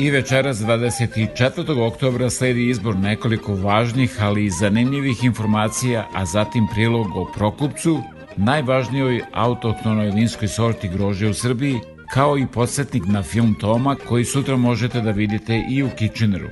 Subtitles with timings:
[0.00, 1.86] I večeras 24.
[1.86, 8.02] oktobra sledi izbor nekoliko važnih, ali i zanimljivih informacija, a zatim prilog o Prokupcu,
[8.36, 11.80] najvažnijoj autohtonoj vinskoj sorti grožđa u Srbiji,
[12.12, 16.48] kao i podsjetnik na film Toma koji sutra možete da vidite i u Kitcheneru.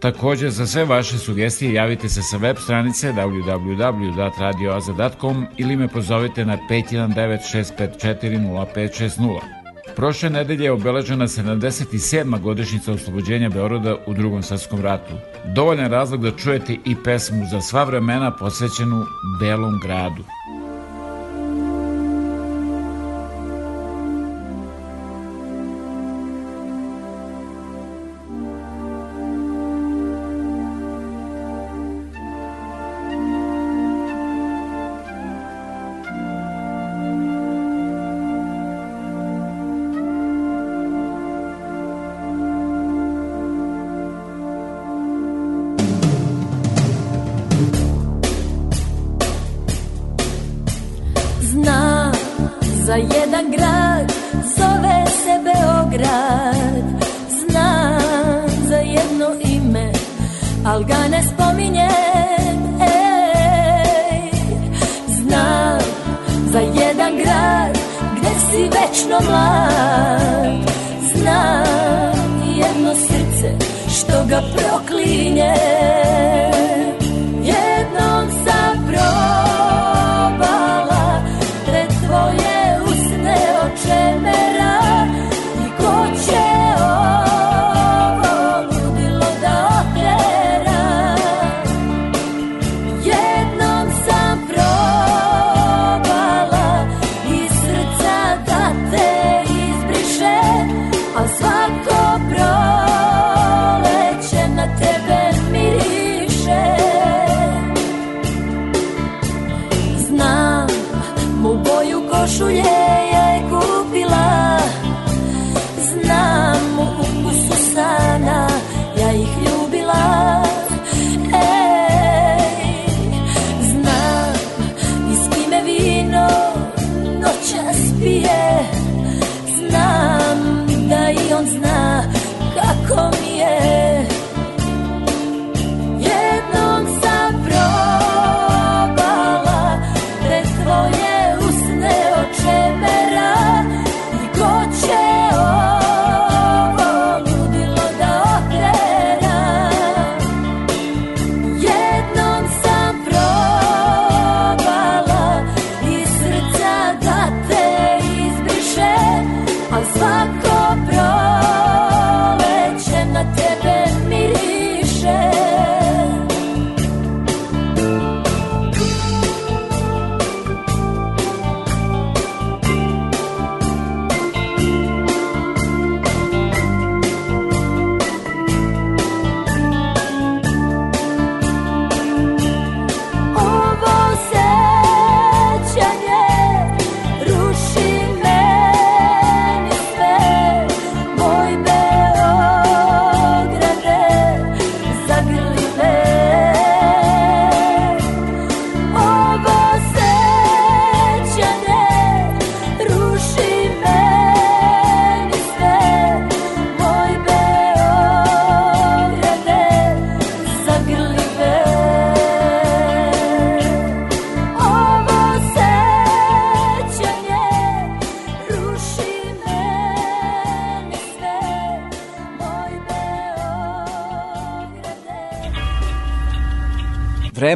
[0.00, 6.58] Takođe, za sve vaše sugestije javite se sa web stranice www.radioaza.com ili me pozovite na
[6.70, 9.61] 519 654 0560.
[9.96, 12.40] Prošle nedelje je obeležena 77.
[12.40, 15.14] godišnjica oslobođenja Beoroda u drugom svetskom ratu.
[15.54, 19.04] Dovoljan razlog da čujete i pesmu za sva vremena posvećenu
[19.40, 20.24] Belom gradu.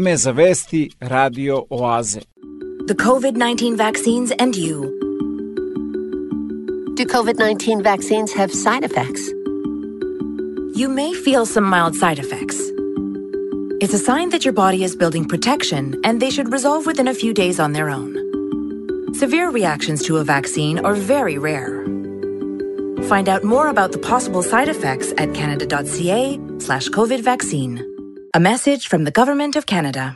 [0.06, 2.20] Vreme za vesti Radio Oaze.
[2.87, 4.82] the COVID 19 vaccines and you.
[6.94, 9.29] Do COVID 19 vaccines have side effects?
[10.76, 12.56] You may feel some mild side effects.
[13.81, 17.14] It's a sign that your body is building protection and they should resolve within a
[17.14, 18.14] few days on their own.
[19.14, 21.85] Severe reactions to a vaccine are very rare.
[23.08, 27.95] Find out more about the possible side effects at canada.ca slash COVID vaccine.
[28.34, 30.14] A message from the Government of Canada.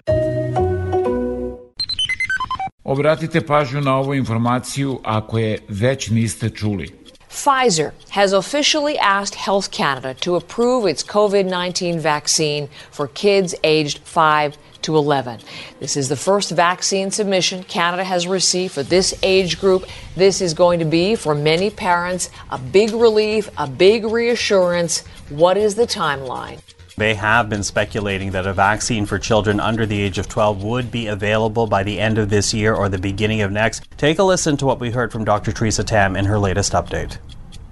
[2.84, 7.00] Obratite pažnju na ovu informaciju ako je već niste čuli.
[7.30, 13.98] Pfizer has officially asked Health Canada to approve its COVID 19 vaccine for kids aged
[14.04, 15.38] 5 to 11.
[15.80, 19.84] This is the first vaccine submission Canada has received for this age group.
[20.16, 25.04] This is going to be, for many parents, a big relief, a big reassurance.
[25.28, 26.58] What is the timeline?
[26.96, 30.90] They have been speculating that a vaccine for children under the age of 12 would
[30.90, 33.86] be available by the end of this year or the beginning of next.
[33.96, 35.52] Take a listen to what we heard from Dr.
[35.52, 37.18] Teresa Tam in her latest update.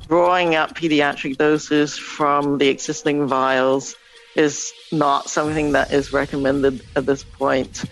[0.09, 3.95] drawing up pediatric doses from the existing vials
[4.37, 7.85] is not something that is recommended at this point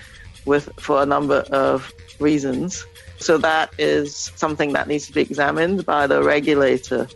[0.47, 2.87] with for a number of reasons.
[3.19, 7.09] So that is something that needs to be examined by the regulator.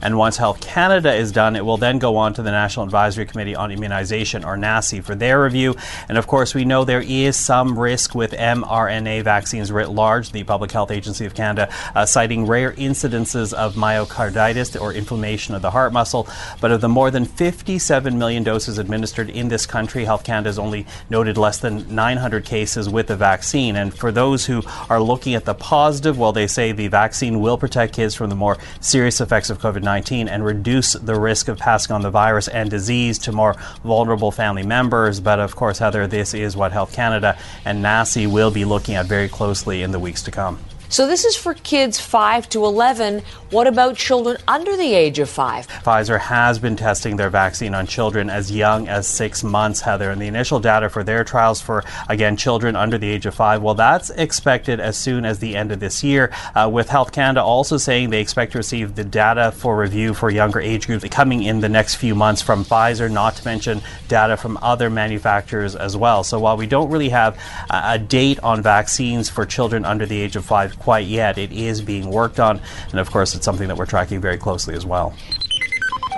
[0.00, 3.26] And once Health Canada is done, it will then go on to the National Advisory
[3.26, 5.74] Committee on Immunization, or NACI, for their review.
[6.08, 10.32] And of course, we know there is some risk with mRNA vaccines writ large.
[10.32, 15.62] The Public Health Agency of Canada uh, citing rare incidences of myocarditis or inflammation of
[15.62, 16.28] the heart muscle.
[16.60, 20.58] But of the more than 57 million doses administered in this country, Health Canada has
[20.58, 23.76] only noted less than 900 cases with the vaccine.
[23.76, 27.58] And for those who are looking at the positive, well, they say the vaccine will
[27.58, 31.58] protect kids from the more serious effects of COVID 19 and reduce the risk of
[31.58, 35.20] passing on the virus and disease to more vulnerable family members.
[35.20, 39.06] But of course, Heather, this is what Health Canada and NACI will be looking at
[39.06, 40.58] very closely in the weeks to come.
[40.88, 43.22] So this is for kids 5 to 11.
[43.50, 45.66] What about children under the age of 5?
[45.66, 50.10] Pfizer has been testing their vaccine on children as young as six months, Heather.
[50.10, 53.62] And the initial data for their trials for, again, children under the age of five,
[53.62, 57.42] well, that's expected as soon as the end of this year, uh, with Health Canada
[57.42, 61.42] also saying they expect to receive the data for review for younger age groups coming
[61.42, 65.96] in the next few months from Pfizer, not to mention data from other manufacturers as
[65.96, 66.24] well.
[66.24, 67.36] So while we don't really have
[67.70, 71.52] a, a date on vaccines for children under the age of five quite yet, it
[71.52, 72.60] is being worked on.
[72.92, 75.12] And of course, it's something that we're tracking very closely as well.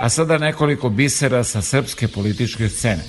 [0.01, 3.03] A sada nekoliko bisera sa srpske političke scene.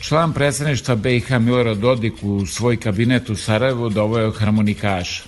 [0.00, 5.22] Član predsedništva BiH Milorad Dodik u svoj kabinet u Sarajevu doveo harmonikaša.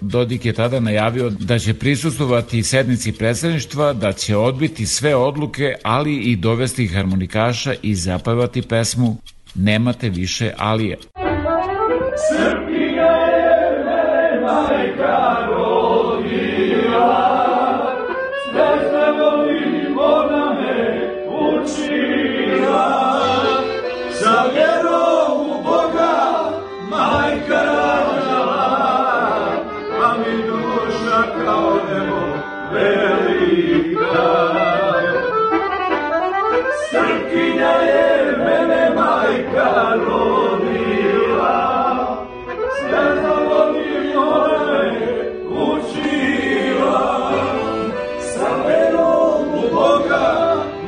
[0.00, 6.16] Dodik je tada najavio da će prisustovati sednici predsedništva, da će odbiti sve odluke, ali
[6.16, 9.16] i dovesti harmonikaša i zapevati pesmu
[9.54, 10.98] Nemate više Alije.
[12.28, 12.67] Srbija
[30.28, 30.42] mi
[32.72, 34.28] velika.
[36.92, 40.28] Je mene majka me
[45.50, 46.38] učila.
[48.34, 48.50] Sa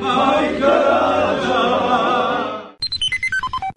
[0.00, 1.10] majka.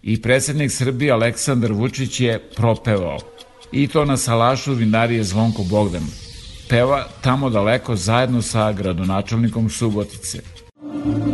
[0.02, 3.33] I predsednik Srbije Aleksandar Vučić je propevao.
[3.76, 6.02] I to na salašu vinarije Zvonko Bogdan.
[6.68, 10.38] Peva tamo daleko zajedno sa gradonačelnikom Subotice.
[10.80, 11.33] Tamo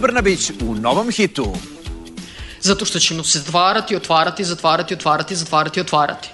[0.00, 1.52] Brnabić u novom hitu.
[2.60, 6.28] Zato što ćemo se zatvarati, otvarati, zatvarati, otvarati, zatvarati, otvarati.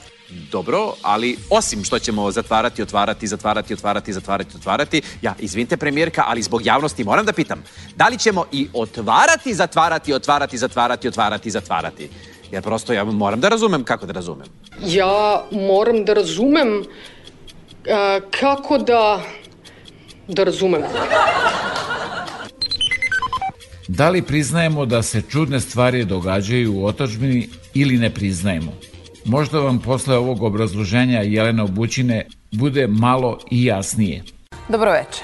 [0.50, 6.42] Dobro, ali osim što ćemo zatvarati, otvarati, zatvarati, otvarati, zatvarati, otvarati, ja, izvinite premijerka, ali
[6.42, 7.64] zbog javnosti moram da pitam,
[7.96, 12.11] da li ćemo i otvarati, zatvarati, otvarati, zatvarati, otvarati, zatvarati?
[12.50, 14.46] Jer prosto ja moram da razumem kako da razumem.
[14.87, 16.85] Ja moram da razumem
[17.90, 19.23] a, kako da
[20.28, 20.82] da razumem.
[23.88, 28.73] Da li priznajemo da se čudne stvari događaju u otačbini ili ne priznajemo?
[29.25, 34.23] Možda vam posle ovog obrazloženja Jelena Obućine bude malo i jasnije.
[34.69, 35.23] Dobroveče.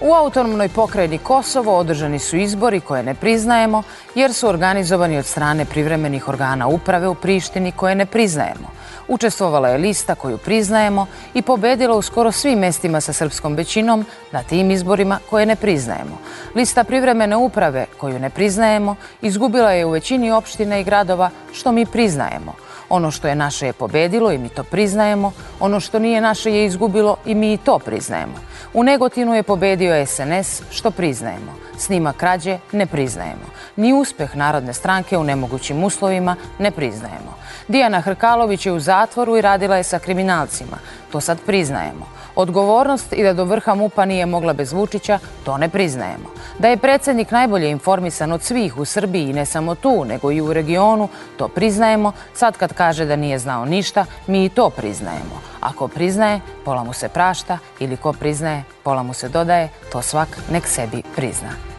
[0.00, 3.82] U autonomnoj pokrajini Kosovo održani su izbori koje ne priznajemo
[4.14, 8.68] jer su organizovani od strane privremenih organa uprave u Prištini koje ne priznajemo.
[9.12, 14.42] Učestvovala je lista koju priznajemo i pobedila u skoro svim mestima sa srpskom većinom na
[14.42, 16.18] tim izborima koje ne priznajemo.
[16.54, 21.86] Lista privremene uprave koju ne priznajemo izgubila je u većini opština i gradova što mi
[21.86, 22.54] priznajemo.
[22.88, 26.66] Ono što je naše je pobedilo i mi to priznajemo, ono što nije naše je
[26.66, 28.34] izgubilo i mi i to priznajemo.
[28.74, 31.52] U Negotinu je pobedio SNS, što priznajemo.
[31.78, 33.46] Snima krađe ne priznajemo.
[33.76, 37.41] Ni uspeh Narodne stranke u nemogućim uslovima ne priznajemo.
[37.68, 40.76] Dijana Hrkalović je u zatvoru i radila je sa kriminalcima.
[41.12, 42.06] To sad priznajemo.
[42.34, 46.30] Odgovornost i da do vrha MUPA nije mogla bez Vučića, to ne priznajemo.
[46.58, 50.40] Da je predsednik najbolje informisan od svih u Srbiji i ne samo tu, nego i
[50.40, 52.12] u regionu, to priznajemo.
[52.34, 55.42] Sad kad kaže da nije znao ništa, mi i to priznajemo.
[55.60, 60.28] Ako priznaje, pola mu se prašta ili ko priznaje, pola mu se dodaje, to svak
[60.50, 61.71] nek sebi prizna.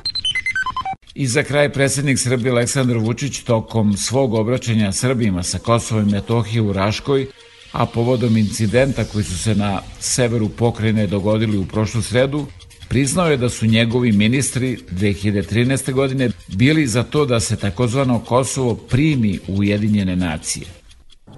[1.15, 6.61] I za kraj predsednik Srbije Aleksandar Vučić tokom svog obraćanja Srbima sa Kosova i Metohije
[6.61, 7.27] u Raškoj,
[7.71, 12.45] a povodom incidenta koji su se na severu pokrajine dogodili u prošlu sredu,
[12.89, 15.93] priznao je da su njegovi ministri 2013.
[15.93, 20.65] godine bili za to da se takozvano Kosovo primi u Ujedinjene nacije.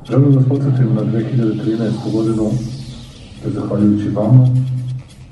[0.10, 2.12] Želim da podsjetim na 2013.
[2.12, 2.52] godinu,
[3.44, 4.48] te zahvaljujući vama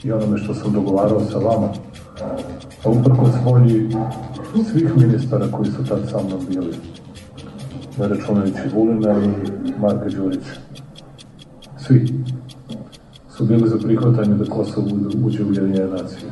[0.04, 1.74] i onome što sam dogovarao sa vama,
[2.86, 3.90] a uprko volji
[4.72, 6.76] svih ministara koji su tad sa mnom bili,
[8.00, 9.16] ne računajući Vulina
[9.66, 10.54] i Marka Đurića.
[11.78, 12.14] svi,
[13.38, 14.88] su bili za prihvatanje da Kosovo
[15.26, 16.30] uđe u Ujedinjene nacije.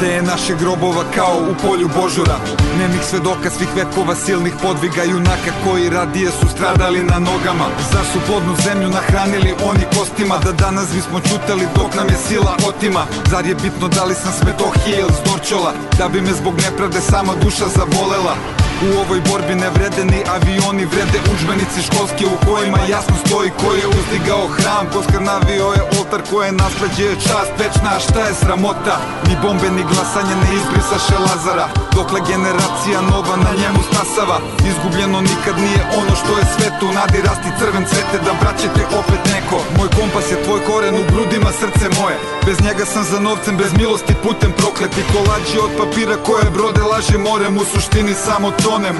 [0.00, 2.36] Gde je naše grobova kao u polju Božura
[2.78, 7.66] Nemih svedoka svih vekova silnih podviga Junaka koji radije su stradali na nogama.
[7.92, 10.38] Zar su plodnu zemlju nahranili oni kostima?
[10.44, 13.02] Da danas bismo čutali dok nam je sila otima.
[13.30, 16.54] Zar je bitno da li sam s Metohije ili s Dorčola Da bi me zbog
[16.56, 22.36] nepravde sama duša zavolela U ovoj borbi ne vrede ni avioni, vrede učbenici školski u
[22.46, 27.52] kojima jasno stoji ko je uzdigao hram, ko skrnavio je oltar, ko je nasleđe čast
[27.60, 28.96] večna, šta je sramota?
[29.28, 31.66] Ni bombe ni glasanje ne izbrisaše Lazara,
[32.00, 34.36] dokle generacija nova na njemu stasava.
[34.70, 39.58] Izgubljeno nikad nije ono što je svetu, nadi rasti crven cvete da braćete opet neko.
[39.78, 42.16] Moj kompas je tvoj koren u grudima srce moje,
[42.46, 47.18] bez njega sam za novcem, bez milosti putem prokleti kolađi od papira koje brode laže
[47.28, 48.96] morem, u suštini samo tonem.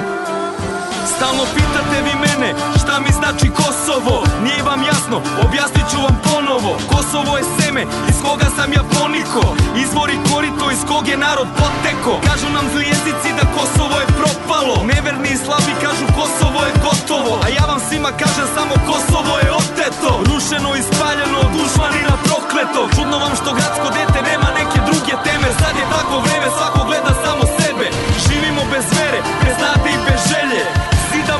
[1.12, 2.48] Stalno pitate vi mene
[2.90, 4.16] šta mi znači Kosovo?
[4.44, 6.72] Nije vam jasno, objasnit ću vam ponovo.
[6.92, 9.42] Kosovo je seme iz koga sam ja poniko.
[9.84, 12.12] Izvori korito iz kog je narod poteko.
[12.28, 14.74] Kažu nam zli jezici da Kosovo je propalo.
[14.92, 17.32] Neverni i slabi kažu Kosovo je gotovo.
[17.44, 20.10] A ja vam svima kažem samo Kosovo je oteto.
[20.30, 22.80] Rušeno i spaljeno od dušmanina prokleto.
[22.96, 25.48] Čudno vam što gradsko dete nema neke druge teme.
[25.60, 27.86] Sad je tako vreme, svako gleda samo sebe.
[28.24, 30.79] Živimo bez vere, bez nade i bez želje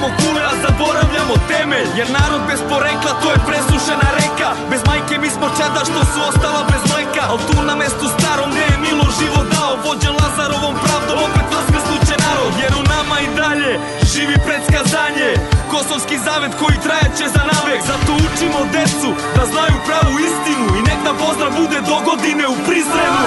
[0.01, 4.51] Zidamo kule, a zaboravljamo temelj Jer narod bez porekla, to je presušena reka.
[4.71, 7.23] Bez majke mi smo čeda što su ostala bez mleka.
[7.33, 12.15] Al tu na mestu starom gde je Milo život dao Vođen Lazarovom pravdom, opet vaskrsnuće
[12.25, 12.53] narod.
[12.63, 13.73] Jer u nama i dalje
[14.13, 15.31] živi predskazanje.
[15.73, 17.81] Kosovski zavet koji trajaće za navek.
[17.91, 22.57] Zato učimo decu da znaju pravu istinu I nek nam pozdrav bude do godine u
[22.67, 23.25] Prizrenu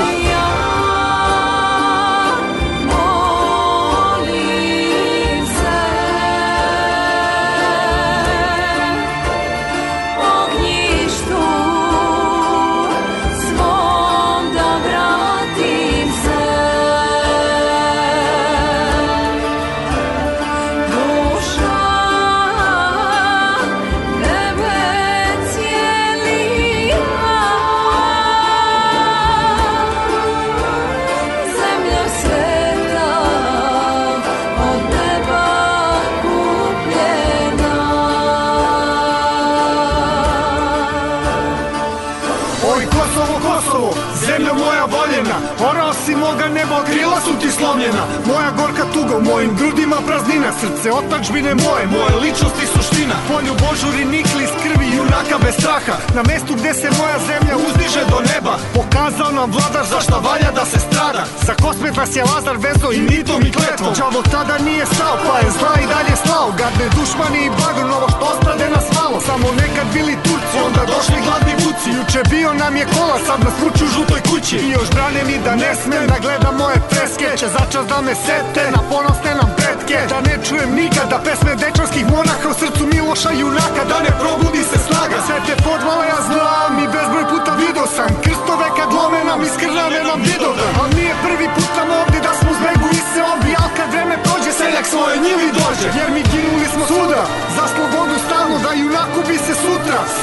[48.03, 53.15] slomljena Moja gorka tuga, u mojim grudima praznina Srce otačbine moje, moje ličnost i suština.
[53.27, 55.95] Polju Božuri nikli iz krvi junaka bez straha.
[56.15, 60.65] Na mestu gde se moja zemlja uzdiže do neba Pokazao nam vladar zašta valja da
[60.71, 61.23] se strada.
[61.47, 63.93] Za kosmet nas je Lazar vezo i mitom i kletvom.
[63.99, 66.47] Đavo tada nije stao, pa je zla i dalje slao.
[66.59, 69.21] Gadne dušmani i bagr, novo što ostade nas malo.
[69.29, 71.89] Samo nekad bili Turci, onda došli gladni vuci.
[71.97, 74.57] Juče bio nam je kola, sad nas vuču u žutoj kući.
[74.65, 77.27] I još brane mi da ne smem da gledam moje freske.
[77.39, 79.99] Će začas da me sete na ponosne nam pretke.
[80.11, 84.77] Da ne čujem nikada pesme dečanskih monaha U srcu Miloša junaka, da ne probudi se
[84.87, 85.17] snaga.
[85.25, 88.09] Sve te podvale ja znam i bezbroj puta vidio sam.
[88.25, 92.31] Krstove kad lome nam iz krvave nam vidove Al nije prvi put nam ovde da
[92.39, 93.51] smo zbegu i se obi.
[93.63, 95.87] Al kad vreme prođe seljak svoje njivi dođe.
[95.99, 96.22] Jer mi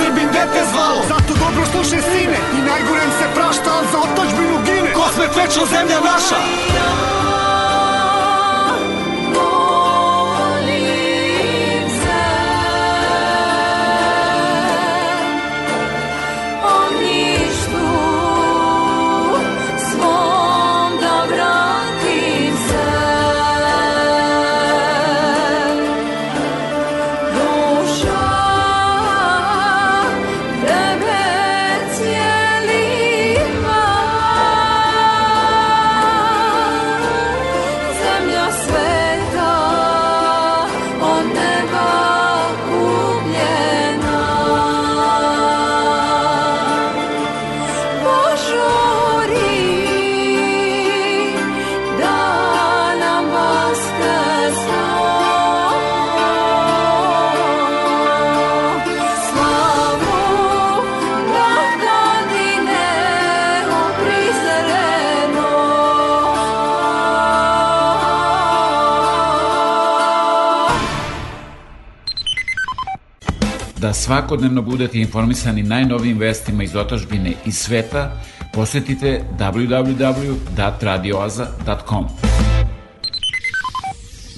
[0.00, 2.38] Srbin dete zvalo Zato dobro slušaj sine.
[2.56, 4.92] I najgorem se prašta Al za otačbinu gine.
[4.92, 6.38] Kosmet večno zemlja naša
[74.10, 82.04] svakodnevno budete informisani najnovijim vestima iz otačbine i sveta, posetite www.radioaza.com.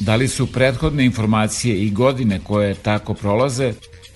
[0.01, 3.73] Da li su prethodne informacije i godine koje tako prolaze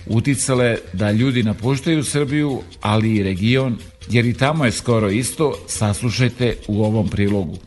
[0.07, 3.77] uticale da ljudi napuštaju Srbiju, ali i region,
[4.09, 7.57] jer i tamo je skoro isto, saslušajte u ovom prilogu.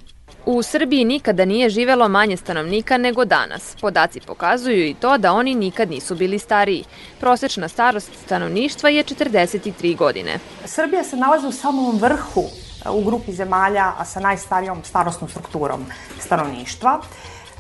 [0.53, 3.77] U Srbiji nikada nije živelo manje stanovnika nego danas.
[3.81, 6.85] Podaci pokazuju i to da oni nikad nisu bili stariji.
[7.21, 10.39] Prosečna starost stanovništva je 43 godine.
[10.65, 12.45] Srbija se nalazi u samom vrhu
[12.93, 15.87] u grupi zemalja sa najstarijom starostnom strukturom
[16.21, 17.01] stanovništva.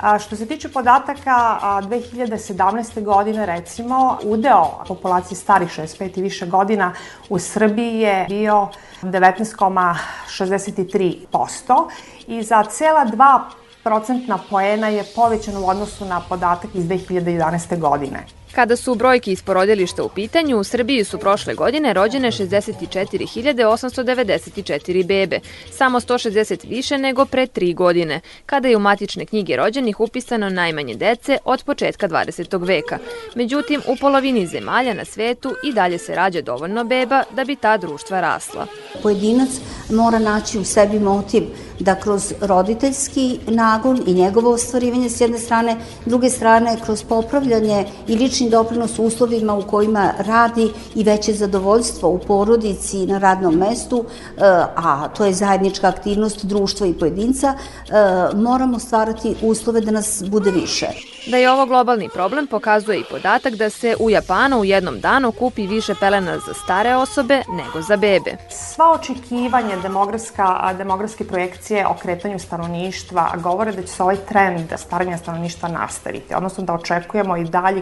[0.00, 3.04] A, što se tiče podataka, a, 2017.
[3.04, 6.92] godine recimo, udeo populacije starih 65 i više godina
[7.28, 8.68] u Srbiji je bio
[9.02, 11.90] 19,63%
[12.26, 13.40] i za cela 2
[13.84, 17.78] procentna poena je povećan u odnosu na podatak iz 2011.
[17.78, 18.39] godine.
[18.54, 25.40] Kada su brojke iz porodilišta u pitanju, u Srbiji su prošle godine rođene 64.894 bebe,
[25.72, 30.94] samo 160 više nego pre tri godine, kada je u matične knjige rođenih upisano najmanje
[30.94, 32.66] dece od početka 20.
[32.66, 32.98] veka.
[33.34, 37.76] Međutim, u polovini zemalja na svetu i dalje se rađa dovoljno beba da bi ta
[37.76, 38.66] društva rasla.
[39.02, 39.50] Pojedinac
[39.90, 41.42] mora naći u sebi motiv
[41.80, 48.16] da kroz roditeljski nagon i njegovo ostvarivanje s jedne strane, druge strane kroz popravljanje i
[48.40, 54.04] lični doprinos uslovima u kojima radi i veće zadovoljstvo u porodici i na radnom mestu,
[54.36, 54.40] e,
[54.76, 57.92] a to je zajednička aktivnost društva i pojedinca, e,
[58.36, 60.86] moramo stvarati uslove da nas bude više.
[61.26, 65.32] Da je ovo globalni problem pokazuje i podatak da se u Japanu u jednom danu
[65.32, 68.36] kupi više pelena za stare osobe nego za bebe.
[68.50, 75.18] Sva očekivanja demografska, demografske projekcije o kretanju stanovništva govore da će se ovaj trend staranja
[75.18, 77.80] stanovništva nastaviti, odnosno da očekujemo i dalje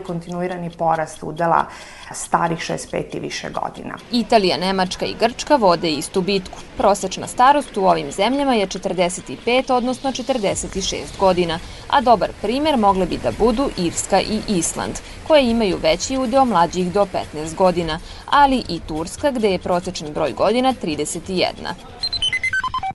[0.49, 1.67] kontinuirani porast udela
[2.13, 3.95] starih 65 i više godina.
[4.13, 6.59] Italija, Nemačka i Grčka vode istu bitku.
[6.77, 11.59] Prosečna starost u ovim zemljama je 45, odnosno 46 godina,
[11.91, 16.93] a dobar primer mogle bi da budu Irska i Island, koje imaju veći udeo mlađih
[16.93, 21.53] do 15 godina, ali i Turska gde je prosečan broj godina 31.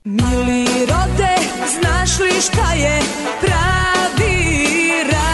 [0.04, 1.36] Mili rode,
[1.80, 3.00] znaš li šta je
[3.40, 4.44] pravi
[5.12, 5.33] raj?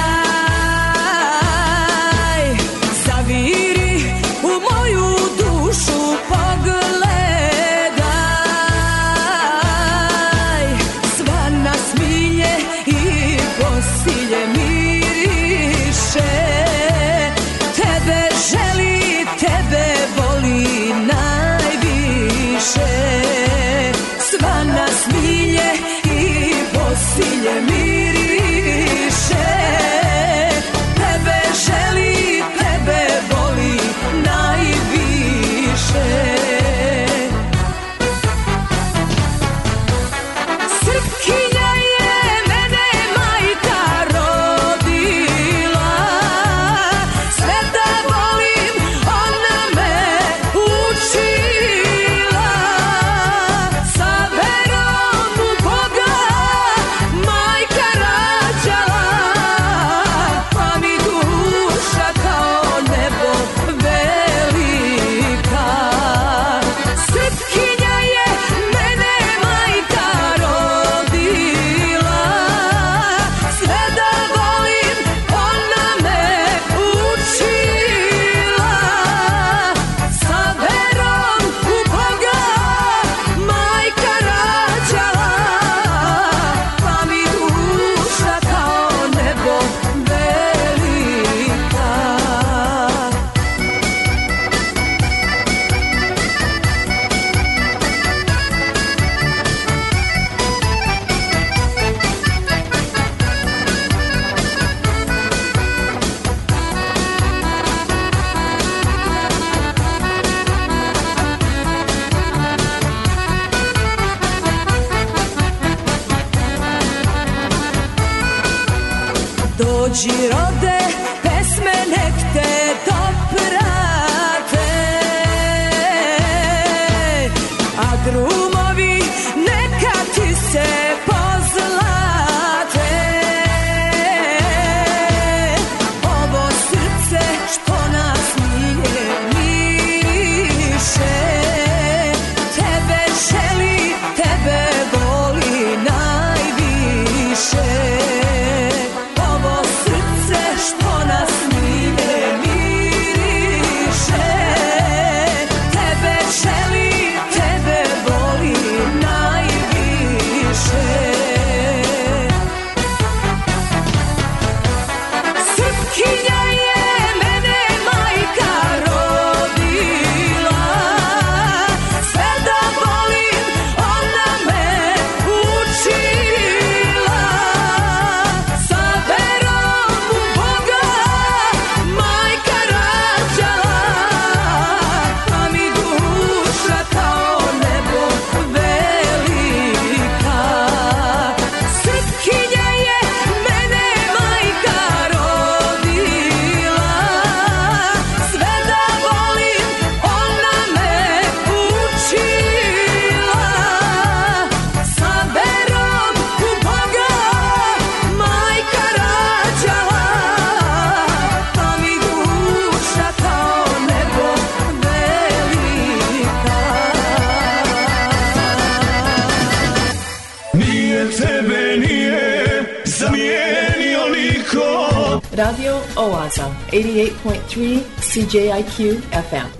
[225.41, 229.60] Radio Oaza, 88.3 CJIQ FM.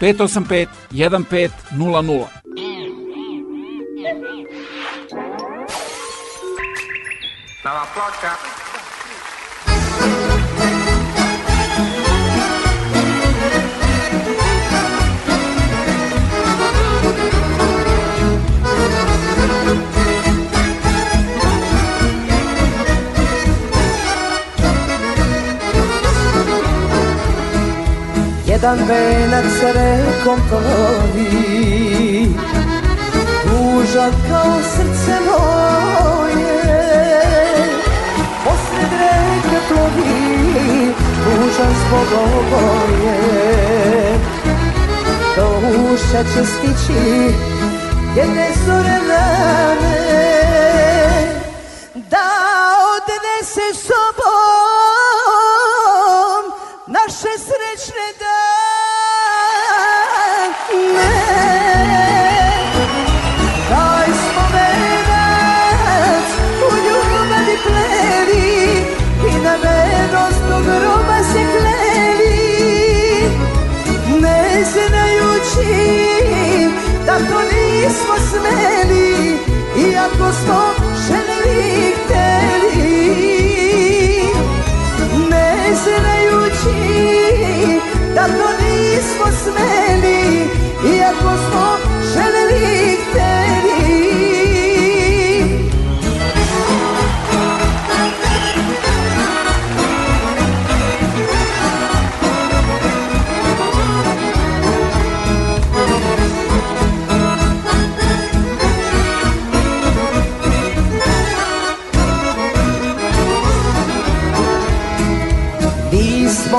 [0.00, 2.28] 585 1500.
[7.64, 8.59] Nova ploča.
[28.60, 32.28] Jedan venac rekom plovi
[33.42, 36.72] Tužan kao srce moje.
[38.44, 40.94] Posred reke plovi
[41.24, 43.18] Tužan zbog oboje.
[45.36, 45.46] Do
[45.92, 47.02] uša će stići
[48.16, 50.00] Jedne zore rane
[51.94, 52.28] Da
[52.94, 54.39] odnese sobom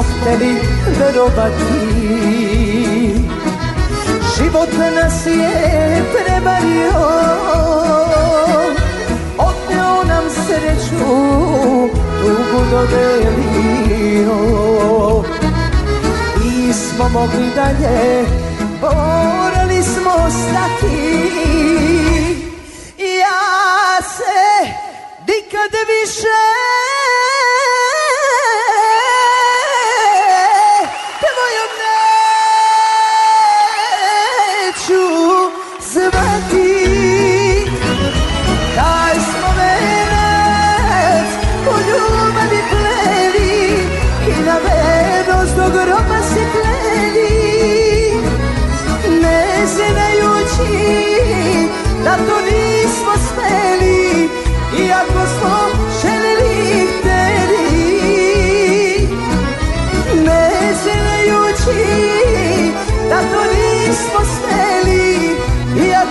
[0.01, 0.55] Hteli
[0.99, 2.01] verovati
[4.37, 7.01] Život nas je prevario
[9.37, 11.05] Odneo nam sreću
[12.21, 14.37] Tugu dodelio.
[16.43, 18.25] Nismo mogli dalje
[18.81, 21.31] Morali smo stati.
[22.97, 24.71] Ja se
[25.27, 26.41] nikad više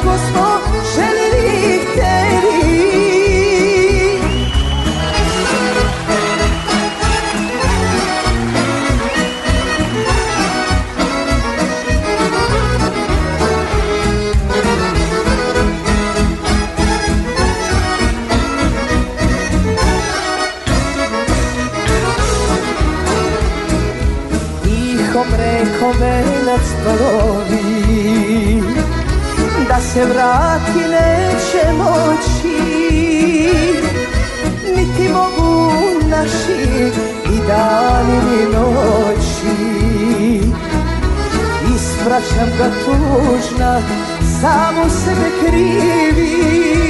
[0.00, 0.49] águas
[42.40, 43.82] Ispraćam ga tužna,
[44.40, 46.89] samo sebe krivi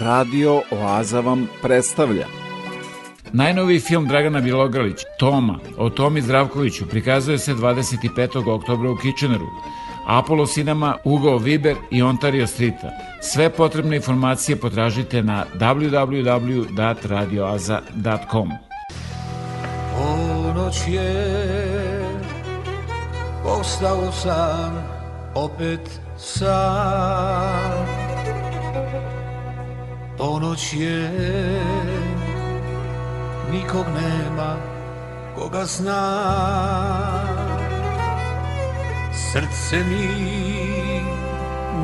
[0.00, 2.26] Radio Oaza vam predstavlja
[3.32, 8.54] Najnoviji film Dragana Bilogralić, Toma, o Tomi Zdravkoviću, prikazuje se 25.
[8.54, 9.46] oktobra u Kitcheneru.
[10.06, 12.90] Apollo Cinema, Ugo Viber i Ontario Streeta.
[13.20, 18.50] Sve potrebne informacije potražite na www.radioaza.com.
[19.96, 21.40] Ponoć je,
[23.44, 24.84] ostao sam,
[25.34, 28.09] opet sam.
[30.20, 31.10] Ponoć je,
[33.52, 34.56] nikog nema,
[35.36, 36.02] koga zna.
[39.12, 40.08] Srce mi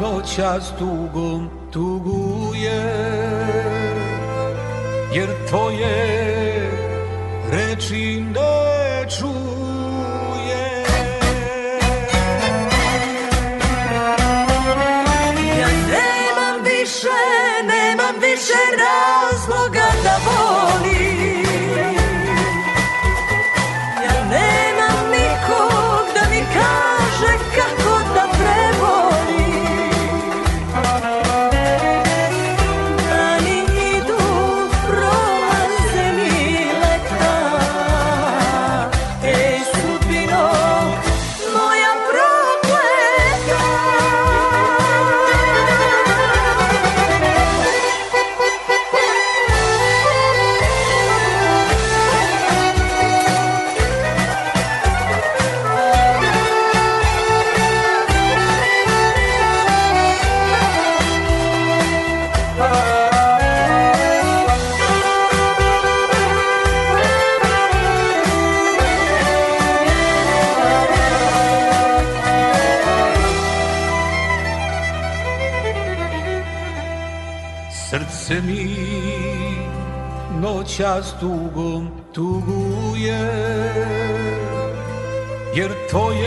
[0.00, 2.82] noćas tugom tuguje,
[5.14, 6.70] jer tvoje
[7.52, 8.55] reči ne
[85.96, 86.25] Jer tvoje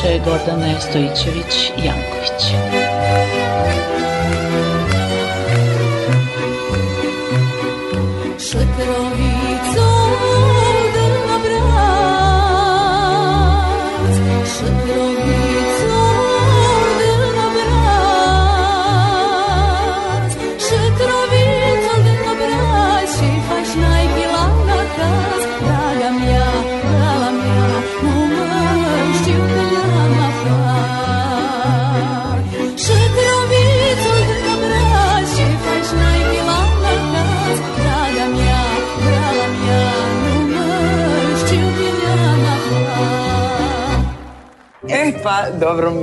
[0.00, 0.74] od vaše Gordane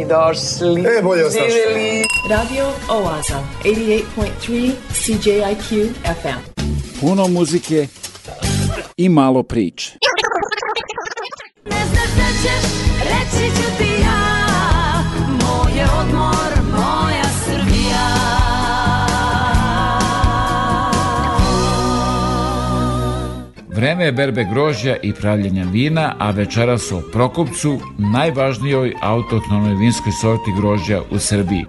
[0.08, 0.82] došli.
[0.82, 1.24] E, bolje.
[1.30, 2.03] Živjeli.
[2.30, 6.62] Radio Oaza, 88.3 CJIQ FM.
[7.01, 7.88] Puno muzike
[8.97, 9.87] i malo priče.
[24.08, 31.01] Je berbe grožđa i pravljenja vina, a večeras o Prokopcu, najvažnijoj autohtonoj vinskoj sorti grožđa
[31.12, 31.66] u Srbiji.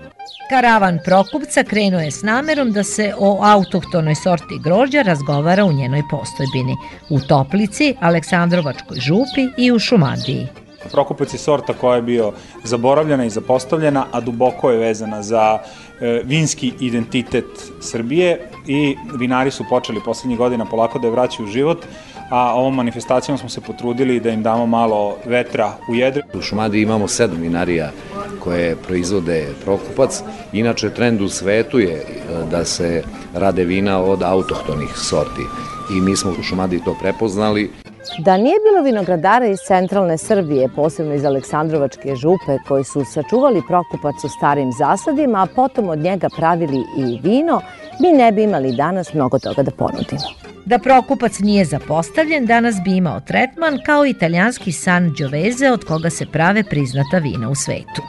[0.51, 6.03] Karavan Prokupca krenuo je s namerom da se o autohtonoj sorti grožđa razgovara u njenoj
[6.11, 6.76] postojbini,
[7.11, 10.47] u Toplici, Aleksandrovačkoj župi i u Šumadiji.
[10.93, 12.32] Prokupac je sorta koja je bio
[12.64, 15.59] zaboravljena i zapostavljena, a duboko je vezana za
[16.01, 17.45] e, vinski identitet
[17.80, 21.86] Srbije i vinari su počeli poslednjih godina polako da je vraćaju u život,
[22.29, 26.22] a ovom manifestacijom smo se potrudili da im damo malo vetra u jedre.
[26.35, 27.91] U Šumadiji imamo sedam vinarija
[28.41, 30.22] koje proizvode Prokupac.
[30.53, 32.05] Inače, trend u svetu je e,
[32.51, 33.03] da se
[33.35, 35.43] rade vina od autohtonih sorti.
[35.97, 37.70] I mi smo u Šumadiji to prepoznali.
[38.18, 44.24] Da nije bilo vinogradara iz centralne Srbije, posebno iz Aleksandrovačke župe, koji su sačuvali Prokupac
[44.24, 47.61] u starim zasadima, a potom od njega pravili i vino,
[48.01, 50.47] mi ne bi imali danas mnogo toga da ponudimo.
[50.69, 56.27] Da Prokupac nije zapostavljen, danas bi imao tretman kao italijanski San Giovese od koga se
[56.27, 58.03] prave priznata vina u svetu.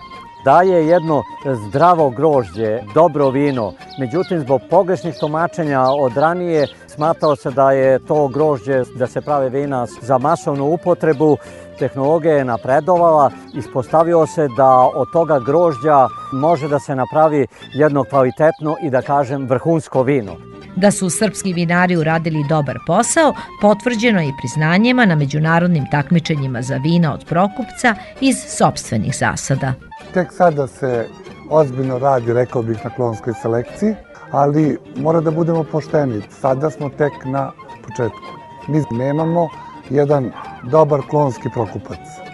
[0.46, 1.24] daje jedno
[1.68, 3.74] zdravo grožđe, dobro vino.
[4.00, 9.50] Međutim, zbog pogrešnih tumačenja od ranije smatrao se da je to grožđe da se prave
[9.50, 11.38] vina za masovnu upotrebu.
[11.80, 18.76] Tehnologija je napredovala, ispostavio se da od toga grožđa može da se napravi jedno kvalitetno
[18.84, 20.36] i da kažem vrhunsko vino.
[20.82, 26.78] Da su srpski vinari uradili dobar posao, potvrđeno je i priznanjima na međunarodnim takmičenjima za
[26.78, 29.74] vina od Prokupca iz sobstvenih zasada.
[30.14, 31.08] Tek sada se
[31.50, 33.96] ozbiljno radi, rekao bih, na klonskoj selekciji,
[34.32, 36.22] ali mora da budemo pošteni.
[36.42, 37.52] Sada smo tek na
[37.88, 38.30] početku.
[38.68, 39.50] Mi nemamo
[39.90, 40.32] jedan
[40.64, 42.29] dobar klonski prokupac.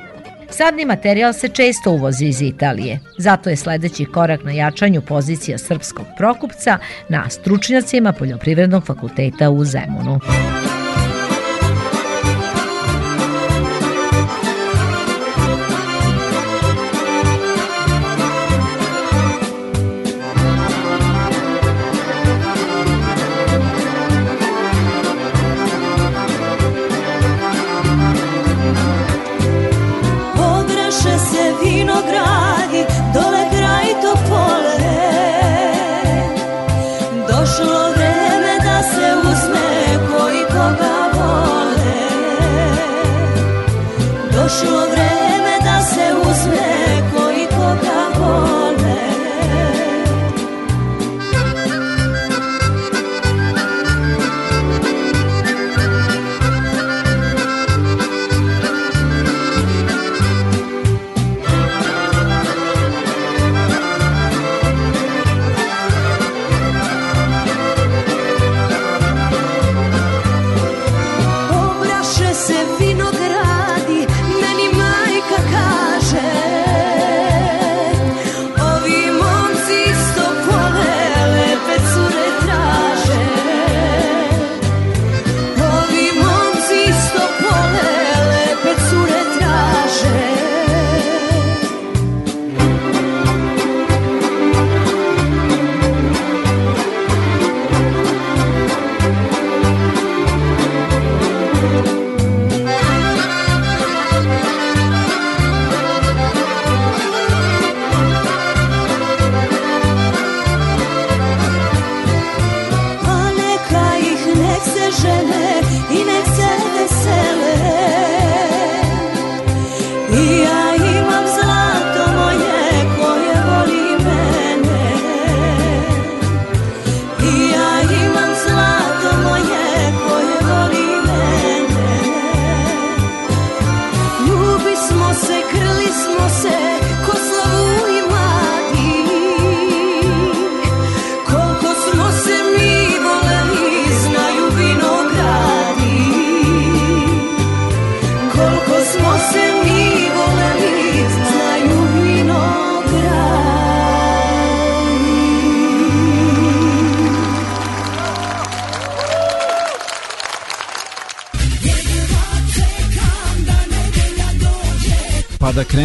[0.49, 6.05] Sadni materijal se često uvozi iz Italije, zato je sledeći korak na jačanju pozicija srpskog
[6.17, 6.77] prokupca
[7.09, 10.19] na stručnjacima Poljoprivrednog fakulteta u Zemunu.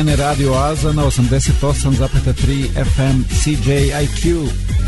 [0.05, 4.80] Mene Radio Aza na 88,3 FM CJIQ.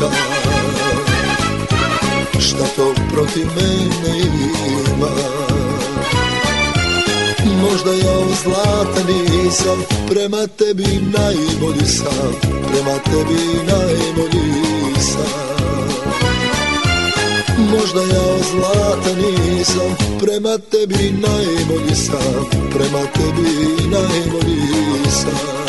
[0.00, 0.16] Majka
[2.38, 5.08] Šta to protiv mene ima?
[7.62, 15.54] Možda ja zlata nisam Prema tebi najbolji sam Prema tebi najbolji sam.
[17.58, 25.64] Možda ja zlata nisam Prema tebi najbolji sam Prema tebi najbolji sam.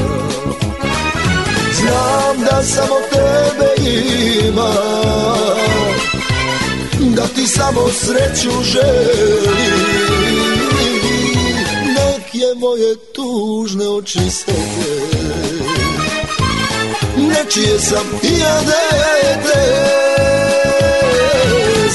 [1.73, 3.74] Znam da samo tebe
[4.47, 4.73] ima
[6.99, 9.47] Da ti samo sreću želi
[11.87, 15.15] Nek je moje tužne oči sete
[17.17, 19.65] Nečije sam i ja dete.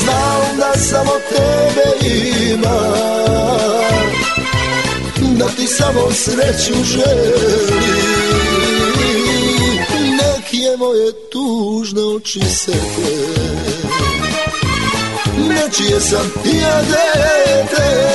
[0.03, 2.09] Znam da samo tebe
[2.53, 2.81] ima
[5.21, 7.91] Da ti samo sreću želi
[10.11, 11.13] Nek je moje
[12.31, 12.79] oči sete
[15.49, 18.11] Nečije sam ja dete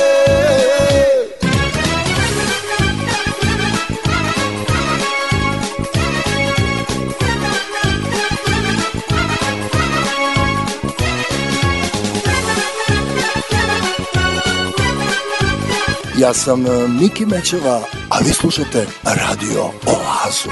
[16.18, 20.50] Ja sam e, Miki Mećeva, a vi slušate Radio Oazu.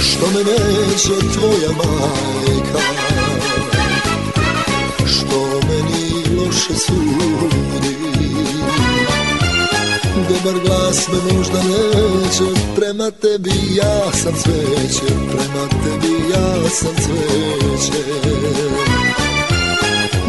[0.00, 2.78] Što me neće tvoja majka?
[5.06, 7.96] Što meni loše sudi?
[10.28, 18.02] Dobar glas me možda neće Prema tebi ja sam cveće Prema tebi ja sam cveće.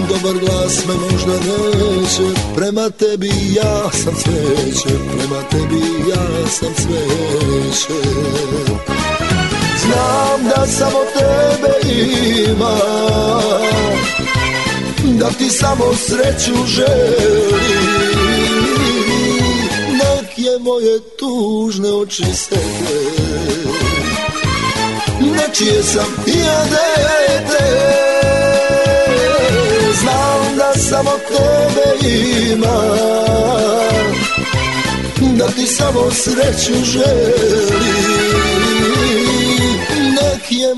[0.09, 7.93] Dobar glas me možda neće Prema tebi ja sam cveće Prema tebi ja sam cveće
[9.91, 11.93] Znam da samo tebe
[12.51, 12.77] ima
[15.03, 17.53] Da ti samo sreću želi
[19.91, 22.61] Nek je moje tužne oči sete
[25.19, 27.63] Nečije sam i ja dete.
[30.01, 32.07] Znam da samo tebe
[32.51, 32.81] ima
[35.21, 38.01] Da ti samo sreću želi
[38.41, 38.70] Nek je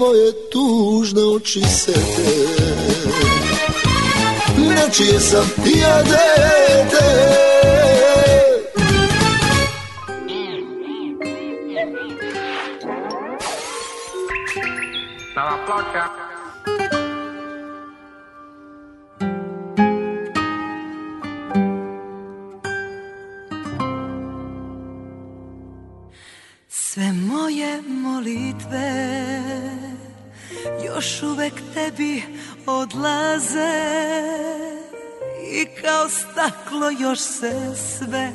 [0.04, 2.34] moje tužne oči sete.
[4.58, 5.50] Nečije sam
[5.82, 7.53] ja dete
[31.96, 32.24] tebi
[32.66, 33.74] odlaze
[35.52, 38.32] i kao staklo još se sve.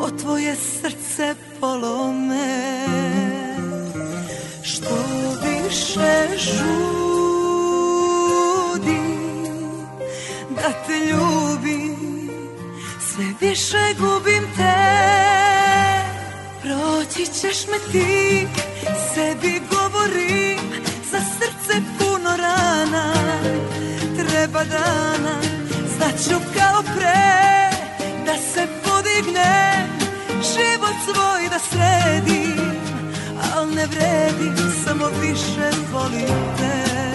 [0.00, 2.86] O tvoje srce polome
[4.62, 4.96] što
[5.42, 6.66] više žudi
[10.50, 11.96] da te ljubim
[13.00, 14.76] sve više gubim te.
[16.62, 18.48] Proći ćeš me ti,
[19.14, 20.55] sebi govorim Za
[21.66, 23.12] srce puno rana,
[24.16, 25.40] treba dana.
[25.96, 27.70] Znaću kao pre,
[28.26, 29.86] da se podignem
[30.28, 32.72] Život svoj da sredim,
[33.54, 37.05] al ne vredi Samo više volim te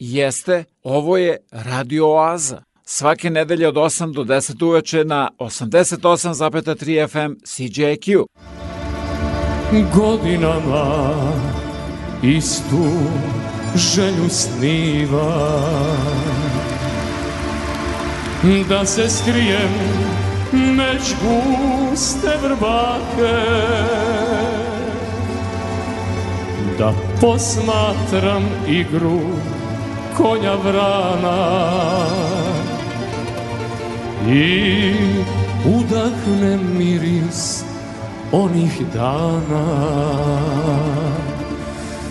[0.00, 2.62] Jeste, ovo je Radio Oaza.
[2.84, 8.24] Svake nedelje od 8 do 10 uveče na 88,3 FM CJQ.
[9.94, 11.14] godinama
[12.22, 12.88] istu
[13.76, 15.60] želju sniva
[18.68, 19.72] da se skrijem
[20.52, 23.34] među guste vrbake
[26.78, 29.20] da posmatram igru
[30.18, 31.38] konja vrana.
[34.26, 34.94] I
[35.64, 37.64] udahnem miris
[38.32, 39.64] onih dana.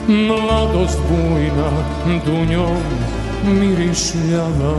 [0.08, 1.72] Mladost bujna
[2.26, 2.84] dunjom
[3.60, 4.76] mirišljava.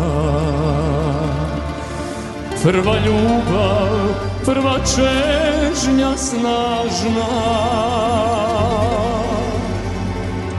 [2.63, 3.99] Prva ljubav,
[4.45, 7.29] prva čežnja snažna.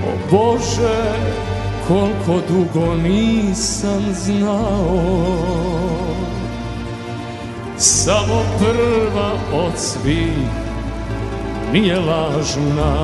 [0.05, 1.03] O Bože,
[1.89, 5.39] koliko dugo nisam znao.
[7.77, 10.49] Samo prva od svih
[11.73, 12.95] nije lažna.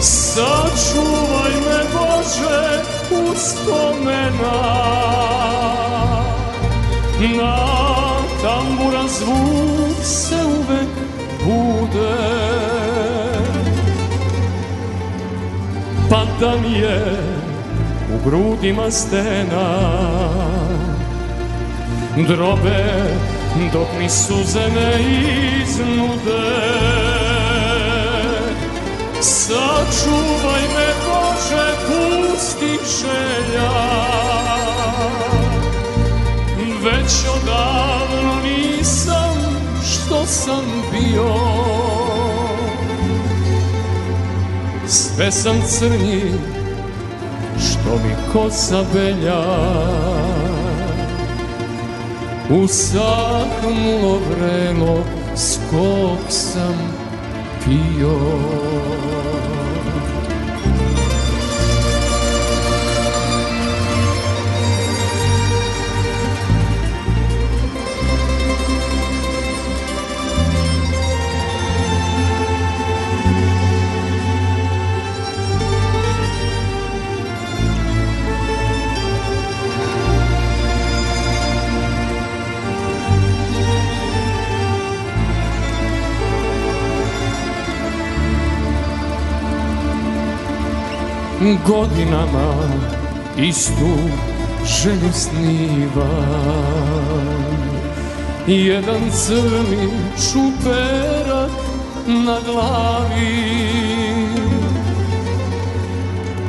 [0.00, 2.82] Sačuvaj me Bože
[3.30, 4.82] uspomena
[7.36, 7.56] Na
[8.42, 10.88] tamburan zvuk se uvek
[11.44, 13.01] bude
[16.12, 17.16] Pa da mi je
[18.14, 19.78] u grudima stena.
[22.28, 23.04] Drobe
[23.72, 25.00] dok mi suze ne
[25.62, 26.52] iznude.
[29.20, 33.72] Sačuvaj me Bože pustih želja.
[36.84, 39.34] Već odavno nisam
[39.92, 42.01] što sam bio
[44.92, 46.22] Sve sam crnji
[47.58, 49.42] što mi kosa belja.
[52.50, 56.74] Usahnulo vrelo s kog sam
[57.64, 58.18] pio
[91.66, 92.54] godinama
[93.38, 93.98] istu
[94.66, 96.08] želju sniva
[98.46, 99.88] Jedan crni
[100.32, 101.50] čuperak
[102.06, 103.62] na glavi.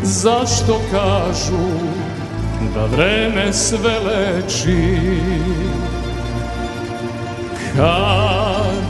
[0.03, 1.67] Zašto kažu
[2.75, 4.97] da vreme sve leči?
[7.75, 8.83] Kad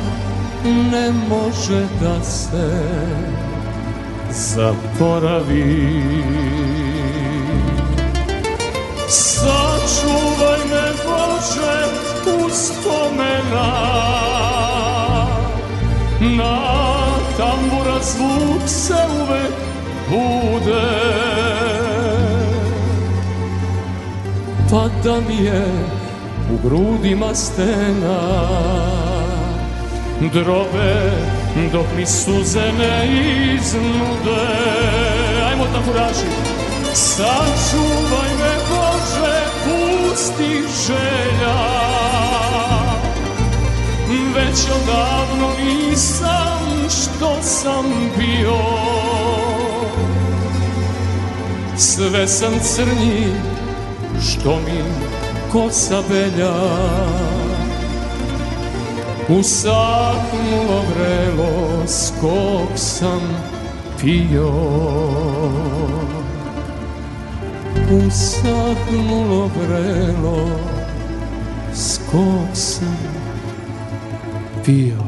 [0.92, 2.84] ne može da se
[4.34, 6.04] zaboravi.
[9.08, 11.78] Sačuvaj me Bože
[12.46, 13.70] uspomena
[16.20, 16.60] Na
[17.38, 19.54] tambura zvuk se uvek
[20.10, 20.90] bude.
[24.72, 25.66] Pa da mi je
[26.54, 28.20] u grudima stena.
[30.34, 33.08] Drobe dok mi suze ne
[33.56, 34.74] iznude.
[35.94, 36.30] Tražim
[36.94, 41.56] Sačuvaj me Bože pustih želja.
[44.36, 47.86] Već odavno nisam što sam
[48.18, 48.58] bio.
[51.78, 53.28] Sve sam crnji
[54.22, 54.84] što mi
[55.52, 56.54] kosa belja
[59.30, 63.22] Usahnulo vrelo s kog sam
[64.02, 64.52] pio
[68.08, 70.60] Usahnulo vrelo
[71.74, 72.98] s kog sam
[74.66, 75.04] pio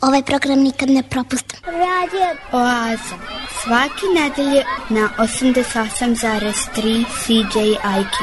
[0.00, 1.60] Ovaj program nikad ne propustim.
[1.64, 3.39] Radio Oaza.
[3.64, 8.16] Svake nedelje na 88,3 CJIQ.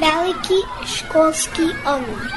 [0.00, 0.60] Veliki
[0.96, 2.32] školski omor.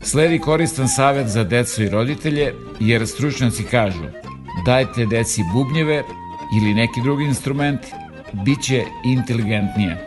[0.00, 4.04] Sledi koristan savet za decu i roditelje, jer stručnjaci kažu
[4.66, 6.02] dajte deci bubnjeve
[6.60, 7.80] ili neki drugi instrument,
[8.32, 10.06] bit će inteligentnije.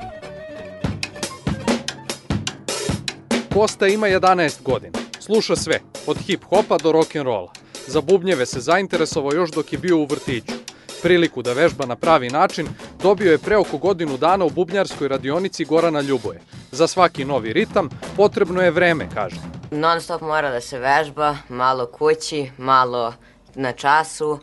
[3.54, 5.09] Kosta ima 11 godina.
[5.20, 7.50] Sluša sve, od hip-hopa do rock'n'rolla.
[7.88, 10.54] Za bubnjeve se zainteresovao još dok je bio u vrtiću.
[11.02, 12.68] Priliku da vežba na pravi način
[13.04, 16.42] dobio je pre oko godinu dana u bubnjarskoj radionici Gorana Ljuboje.
[16.72, 19.36] Za svaki novi ritam potrebno je vreme, kaže.
[19.72, 23.14] Non stop mora da se vežba, malo kući, malo
[23.56, 24.40] na času,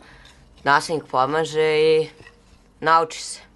[0.63, 2.09] nastavnik pomaže i
[2.79, 3.46] nauči se.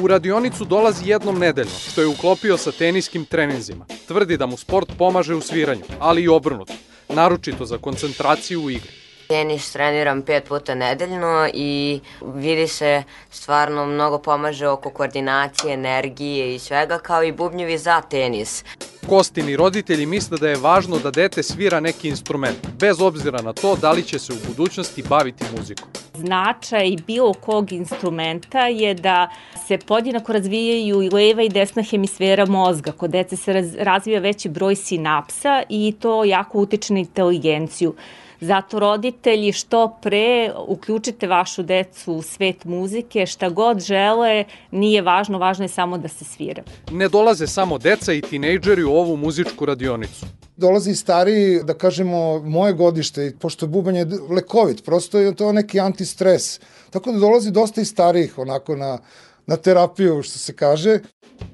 [0.00, 3.86] U radionicu dolazi jednom nedeljno, što je uklopio sa teniskim treninzima.
[4.08, 6.72] Tvrdi da mu sport pomaže u sviranju, ali i obrnuto,
[7.08, 8.90] naročito za koncentraciju u igri.
[9.28, 12.00] Tenis treniram pet puta nedeljno i
[12.34, 18.64] vidi se stvarno mnogo pomaže oko koordinacije, energije i svega kao i bubnjevi za tenis.
[19.08, 23.76] Kostini roditelji misle da je važno da dete svira neki instrument, bez obzira na to
[23.76, 25.88] da li će se u budućnosti baviti muzikom.
[26.14, 29.30] Značaj bilo kog instrumenta je da
[29.66, 32.92] se podjednako razvijaju i leva i desna hemisfera mozga.
[32.92, 37.94] Kod dece se raz, razvija veći broj sinapsa i to jako utiče na inteligenciju.
[38.40, 45.38] Zato roditelji što pre uključite vašu decu u svet muzike, šta god žele, nije važno,
[45.38, 46.62] važno je samo da se svira.
[46.90, 50.26] Ne dolaze samo deca i tinejdžeri u ovu muzičku radionicu.
[50.56, 55.80] Dolazi stariji, da kažemo, moje godište, pošto je bubanj je lekovit, prosto je to neki
[55.80, 56.60] antistres.
[56.90, 58.98] Tako da dolazi dosta i starijih, onako na,
[59.46, 61.00] na terapiju, što se kaže.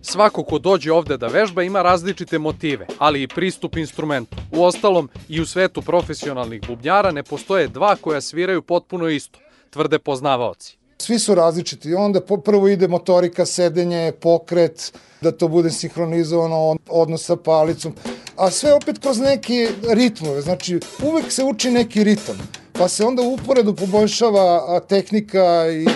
[0.02, 4.36] Svako ko dođe ovde da vežba ima različite motive, ali i pristup instrumentu.
[4.52, 9.38] U ostalom, i u svetu profesionalnih bubnjara ne postoje dva koja sviraju potpuno isto,
[9.70, 10.76] tvrde poznavaoci.
[10.98, 11.94] Svi su različiti.
[11.94, 17.94] Onda prvo ide motorika, sedenje, pokret, da to bude sinhronizovano, odnos sa palicom.
[18.36, 20.40] A sve opet kroz neke ritmove.
[20.40, 22.38] Znači, uvek se uči neki ritam.
[22.72, 25.86] Pa se onda uporedu poboljšava tehnika i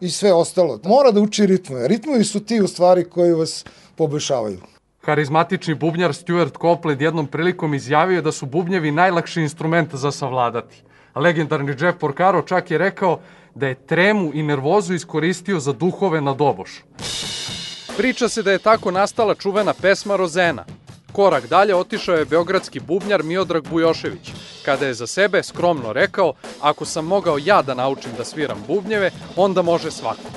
[0.00, 0.80] i sve ostalo.
[0.84, 1.88] Mora da uči ritmove.
[1.88, 3.64] Ritmovi su ti u stvari koji vas
[3.96, 4.58] poboljšavaju.
[5.02, 10.82] Harizmatični bubnjar Stuart Copeland jednom prilikom izjavio da su bubnjevi najlakši instrument za savladati.
[11.14, 13.20] Legendarni Jeff Porcaro čak je rekao
[13.54, 16.84] da je tremu i nervozu iskoristio za duhove na doboš.
[17.96, 20.64] Priča se da je tako nastala čuvena pesma Rozena,
[21.12, 24.30] Korak dalje otišao je beogradski bubnjar Miodrag Bujošević,
[24.64, 29.10] kada je za sebe skromno rekao, ako sam mogao ja da naučim da sviram bubnjeve,
[29.36, 30.30] onda može svako.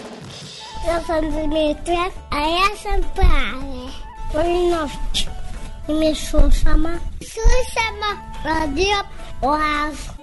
[0.87, 3.83] Ja sam Dimitra, a ja sam Prave.
[4.33, 5.27] Volim noć.
[5.89, 6.89] I mi slušamo.
[7.21, 8.09] Slušamo
[8.45, 8.97] radio
[9.41, 10.22] Oazu.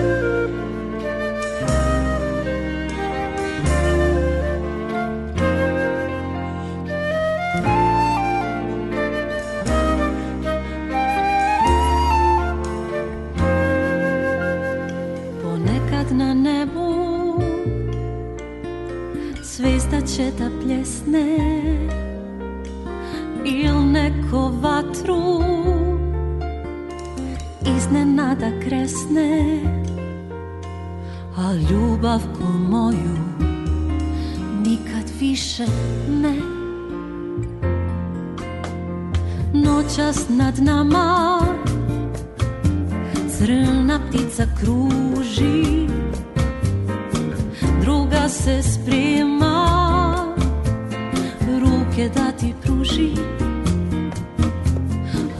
[21.11, 21.89] pljesne
[23.45, 25.41] Il neko vatru
[27.77, 29.59] Iznenada kresne
[31.37, 33.17] A ljubav ko moju
[34.65, 35.65] Nikad više
[36.21, 36.35] ne.
[39.53, 41.39] Noćas nad nama
[43.37, 45.87] Crna ptica kruži
[47.81, 49.60] Druga se sprema
[52.01, 53.11] Ruke da ti pruži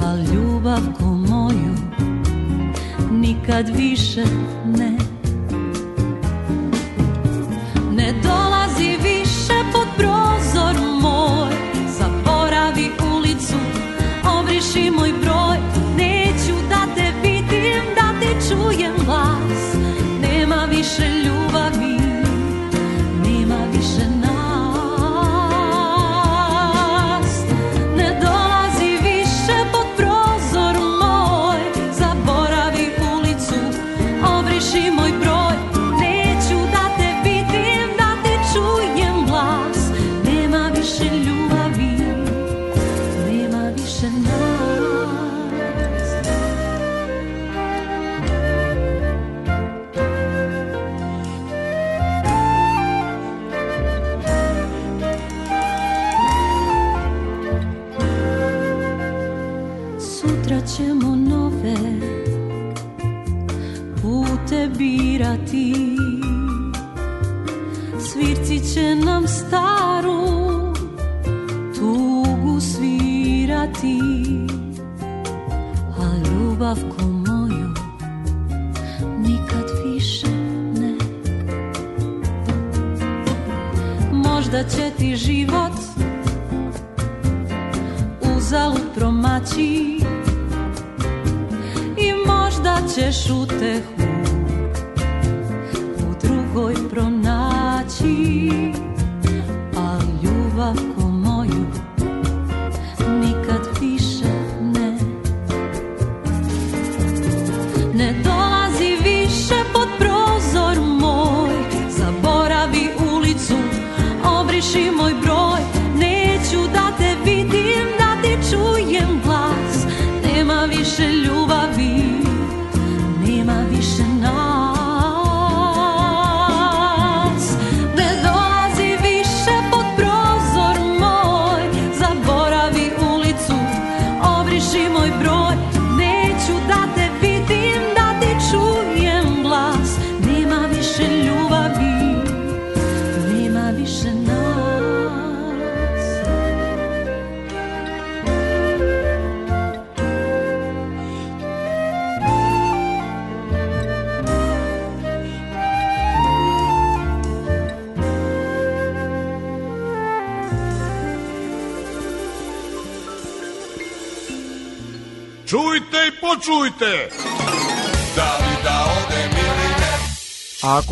[0.01, 1.75] A ljubav ko moju
[3.11, 4.23] Nikad više
[4.65, 5.00] Ne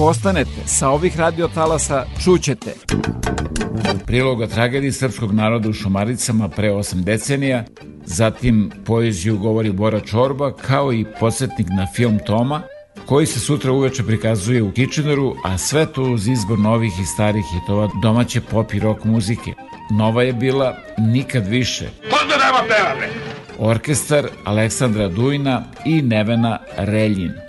[0.09, 2.73] ostanete sa ovih radiotalasa, čućete
[4.05, 7.65] priloga tragediji srpskog naroda u Šumaricama pre 8 decenija,
[8.05, 12.61] zatim poeziju govori Bora Čorba, kao i podsjetnik na film Toma,
[13.05, 17.43] koji se sutra uveče prikazuje u Kitcheneru, a sve to uz izbor novih i starih
[17.53, 19.53] hitova domaće pop i rock muzike.
[19.91, 21.89] Nova je bila Nikad više,
[22.49, 23.07] nema pevame!
[23.59, 27.48] orkestar Aleksandra Dujna i Nevena Reljin.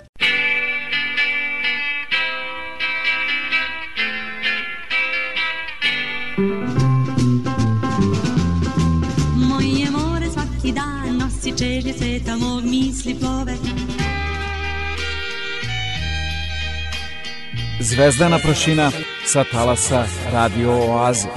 [18.01, 18.91] Zvezdana prašina
[19.25, 21.27] sa talasa Radio Oaze.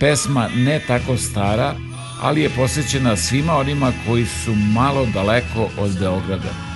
[0.00, 1.74] Pesma ne tako stara,
[2.22, 6.69] ali je posvećena svima onima koji su malo daleko od Beograda.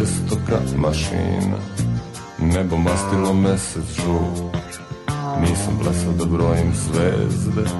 [0.00, 1.58] Žestoka mašina.
[2.38, 4.56] Nebo mastilo mesec žut.
[5.40, 7.70] Nisam blesao da brojim zvezde.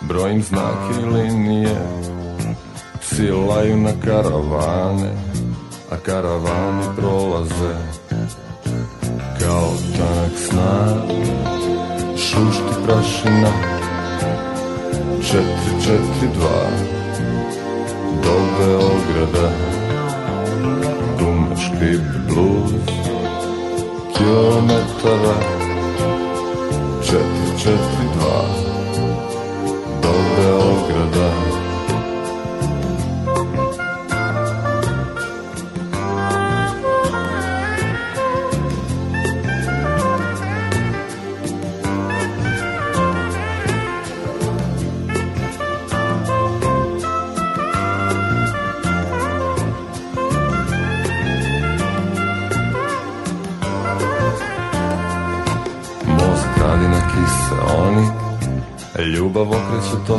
[0.00, 1.76] Brojim znake i linije.
[3.00, 5.12] Psi laju na karavane
[5.90, 7.74] A karavani prolaze.
[9.40, 11.10] Kao tanak snag
[12.16, 13.52] Šušti prašina.
[15.22, 16.68] Četiri, četiri, dva.
[18.22, 19.83] Do Beograda
[21.84, 22.72] bir blues
[24.14, 25.53] Kilometreler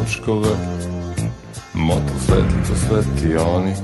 [0.06, 0.49] točkove
[1.73, 3.77] Motor svetlica svetionik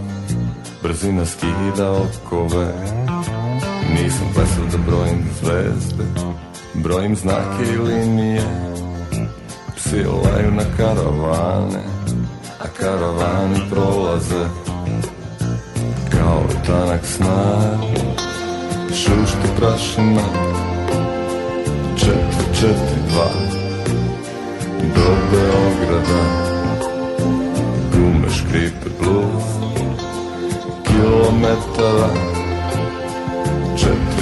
[0.84, 2.74] Brzina skida okove.
[3.90, 6.04] Nisam plesao da brojim zvezde
[6.74, 8.42] Brojim znake i linije.
[9.76, 11.84] Psi laju na karavane
[12.60, 14.46] A karavani prolaze.
[16.12, 17.80] Kao tanak snag
[18.90, 20.22] Šušti prašina.
[21.98, 23.32] Četiri, četiri, dva.
[24.96, 25.61] Do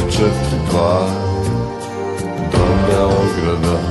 [0.10, 1.07] Četiri, dva
[2.52, 3.89] Do Beograda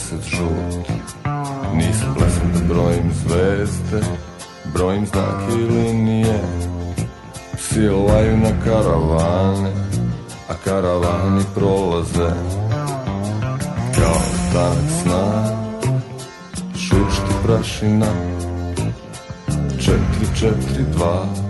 [0.00, 0.88] mastilo mesec žut
[1.74, 4.06] Nisam blesan da brojim zvezde
[4.74, 6.40] Brojim znake i linije
[7.56, 9.72] Psi laju na karavane
[10.48, 12.30] A karavani prolaze.
[13.94, 14.20] Kao
[14.52, 15.56] tanak sna
[16.74, 18.06] Šušti prašina.
[19.78, 21.49] Četiri, četiri, dva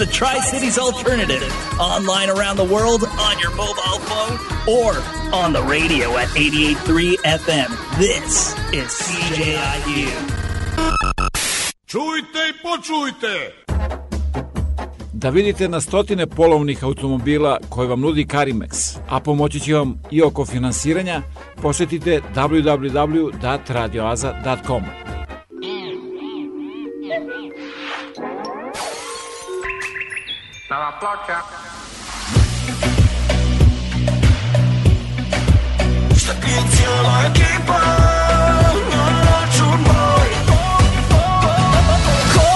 [0.00, 1.52] A Tri Cities alternative.
[1.78, 4.96] Online around the world, on your mobile phone, or
[5.34, 7.68] on the radio at 88.3 FM.
[7.98, 10.08] This is CJIU.
[11.86, 13.52] Čujte i počujte!
[15.12, 20.22] Da vidite na stotine polovnih automobila koje vam nudi Karimex, a pomoći će vam i
[20.22, 21.22] oko finansiranja,
[21.62, 24.82] posetite www.radioaza.com.
[31.00, 31.38] ploča.
[36.16, 37.80] Šta pije cijela ekipa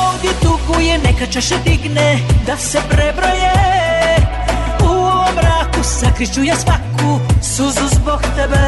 [0.08, 3.52] ovdje tuguje, neka čaše digne da se prebroje.
[4.80, 8.66] U ovom mraku sakriću ja svaku suzu zbog tebe.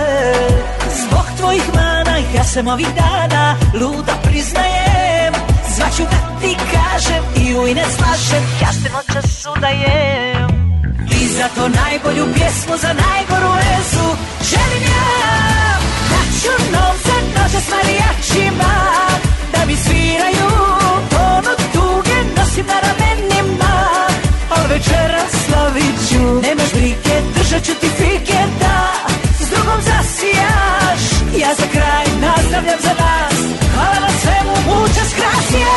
[1.06, 4.95] Zbog tvojih mana ja sam ovih dana luda priznajem
[5.76, 8.42] Zvaću da ti kažem i ne slažem.
[8.62, 10.48] Ja se noćas udajem
[11.20, 14.06] I za to najbolju pjesmu za najgoru vezu
[14.50, 15.36] Želim ja.
[16.10, 18.74] Da ću novce nože s marijačima
[19.52, 20.48] Da mi sviraju
[21.10, 23.74] tonu tuge nosim na ramenima.
[24.50, 28.76] Al večera slavit ću Nemaš brige, držat ću ti fike da
[29.40, 31.02] S drugom zasijaš.
[31.42, 33.38] Ja za kraj nazdravljam za nas.
[33.74, 34.55] Hvala na svemu,
[35.06, 35.68] muchas gracias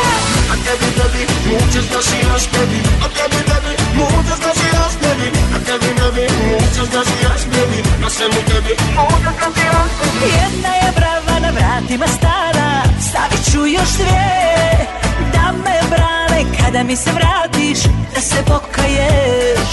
[0.49, 6.25] A tebi, tebi, muchas gracias, baby A tebi, tebi, muchas gracias, baby A tebi, tebi,
[6.51, 12.83] muchas gracias, baby Na svemu tebi, muchas gracias, baby Jedna je brava na vratima stara.
[13.09, 14.87] Stavit ću još dvije.
[15.33, 17.79] Da me brane kada mi se vratiš
[18.15, 19.69] Da se pokaješ.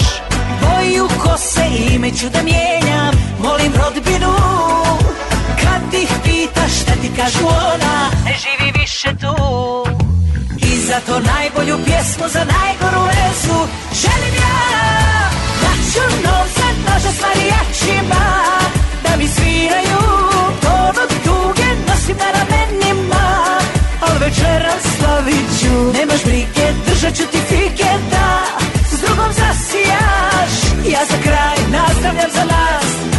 [0.61, 3.13] Boju kose ime ću da mijenjam.
[3.39, 4.33] Molim rodbinu
[5.63, 8.09] Kad ih pitaš šta ti kažu ona.
[8.25, 9.35] Ne živi više tu.
[10.67, 13.59] I za to najbolju pjesmu za najgoru vezu
[14.01, 14.57] Želim ja
[15.61, 18.25] da ću novce nože s marijačima
[19.03, 19.99] Da mi sviraju
[20.61, 23.25] tonu tuge nosim na ramenima.
[24.01, 28.43] Al večeras slavit ću Nemaš brige, držat ću ti fike da
[28.91, 30.53] S drugom zasijaš
[30.93, 33.16] Ja za kraj nazdravljam za nas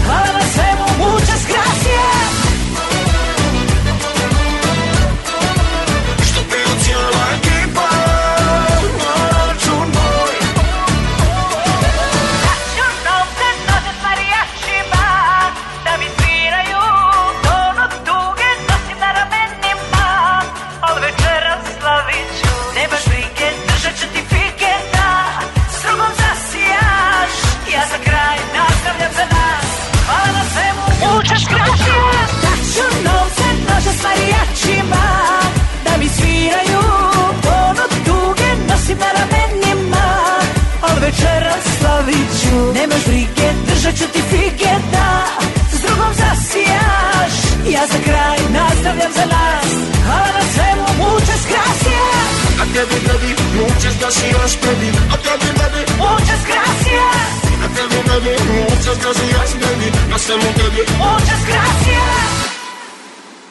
[47.78, 49.70] Ja za kraj nastavljam za nas
[50.06, 52.30] Hvala na svemu, muchas gracias
[52.62, 53.30] A tebi, tebi,
[53.60, 60.18] muchas gracias, baby A tebi, tebi, Muchas gracias a tebi, tebi, muchas gracias, baby Na
[60.18, 62.37] svemu tebi, Muchas gracias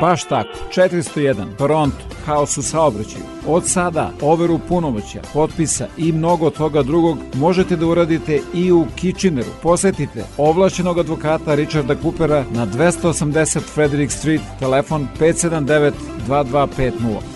[0.00, 1.96] Baš tako, 401, Toronto,
[2.26, 3.24] haos u saobraćaju.
[3.46, 9.50] Od sada overu punomoća, potpisa i mnogo toga drugog možete da uradite i u Kitcheneru.
[9.62, 15.92] Posetite ovlašćenog advokata Richarda Coopera na 280 Frederick Street, telefon 579
[16.28, 16.92] 2250.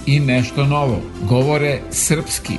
[0.07, 2.55] I nešto novo, govore srpski.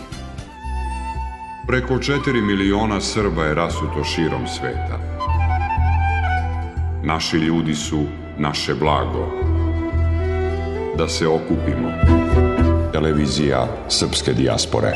[1.68, 5.00] Preko 4 miliona Srba je rasuto širom sveta.
[7.04, 8.04] Naši ljudi su
[8.38, 9.51] naše blago.
[10.98, 11.92] Da se okupimo.
[12.92, 14.96] Televizija Srpske dijaspore.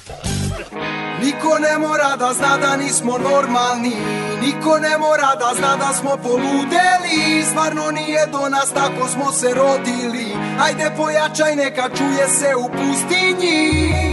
[1.21, 3.95] Niko ne mora da zna da nismo normalni
[4.41, 7.43] Niko ne mora da zna da smo poludeli.
[7.49, 10.25] Stvarno nije do nas, tako smo se rodili.
[10.63, 14.10] Ajde pojačaj, neka čuje se u pustinji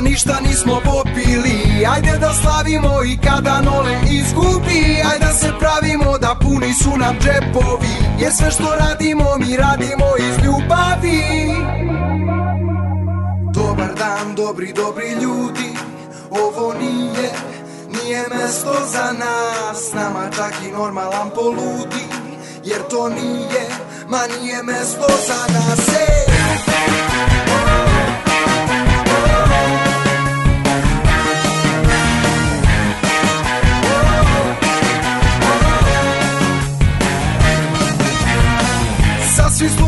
[0.00, 1.86] ništa nismo popili.
[1.94, 5.02] Ajde da slavimo i kada nole izgubi.
[5.10, 7.96] Ajde da se pravimo da puni su nam džepovi.
[8.18, 11.22] Jer sve što radimo mi radimo iz ljubavi.
[13.54, 15.70] Dobar dan, dobri, dobri ljudi.
[16.30, 17.30] Ovo nije,
[17.92, 19.92] nije mesto za nas.
[19.94, 22.04] Nama čak i normalan poludi.
[22.64, 23.66] Jer to nije,
[24.08, 25.88] ma nije mesto za nas.
[25.88, 27.45] Ej!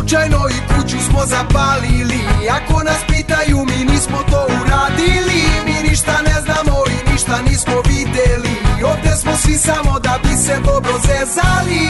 [0.09, 2.21] Slučajno i kuću smo zapalili.
[2.51, 5.43] Ako nas pitaju mi nismo to uradili.
[5.67, 8.55] Mi ništa ne znamo i ništa nismo videli.
[8.85, 11.85] Ovde smo svi samo da bi se dobro zezali.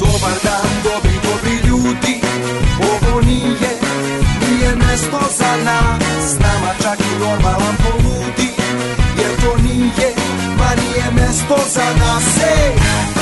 [0.00, 2.20] Dobar dan, dobri, dobri ljudi.
[2.92, 3.72] Ovo nije,
[4.48, 6.38] nije mesto za nas.
[6.38, 8.48] Nama čak i normalan poludi.
[9.18, 10.14] Jer to nije,
[10.58, 12.36] ma nije mesto za nas.
[12.58, 13.21] Ej!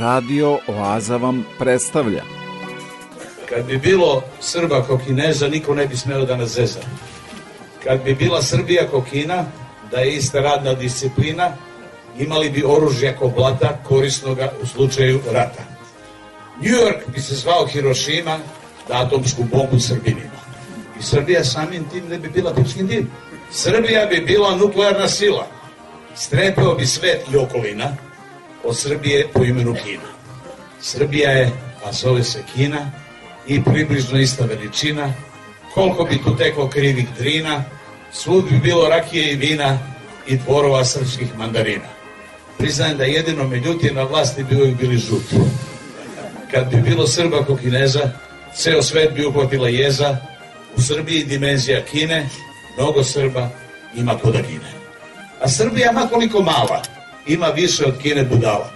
[0.00, 2.22] Radio Oaza vam predstavlja
[3.48, 6.80] Kad bi bilo Srba ko Kineza, niko ne bi smeo da nas zeza.
[7.84, 9.44] Kad bi bila Srbija ko Kina,
[9.90, 11.52] da je ista radna disciplina,
[12.18, 15.62] imali bi oružja ko blata, korisnoga u slučaju rata.
[16.60, 18.38] New York bi se zvao Hirošima,
[18.88, 20.38] da atomsku bombu Srbinima.
[21.00, 23.10] I Srbija samim tim ne bi bila pičkin dim.
[23.50, 25.46] Srbija bi bila nuklearna sila.
[26.14, 28.07] Strepeo bi svet i okolina
[28.68, 30.08] od Srbije po imenu Kina.
[30.80, 31.50] Srbija je,
[31.84, 32.90] a zove se Kina,
[33.46, 35.12] i približno ista veličina,
[35.74, 37.64] koliko bi tu teklo krivih drina,
[38.12, 39.78] svud bi bilo rakije i vina
[40.26, 41.88] i dvorova srpskih mandarina.
[42.58, 45.36] Priznajem da jedino međutim na vlasti bi uvijek bili žuti.
[46.50, 48.10] Kad bi bilo Srba ko Kineza,
[48.54, 50.16] ceo svet bi uhvatila jeza,
[50.76, 52.28] u Srbiji dimenzija Kine,
[52.76, 53.48] mnogo Srba
[53.94, 54.72] ima ko da gine.
[55.40, 56.82] A Srbija, makoliko mala,
[57.28, 58.70] ima više od Kine budala.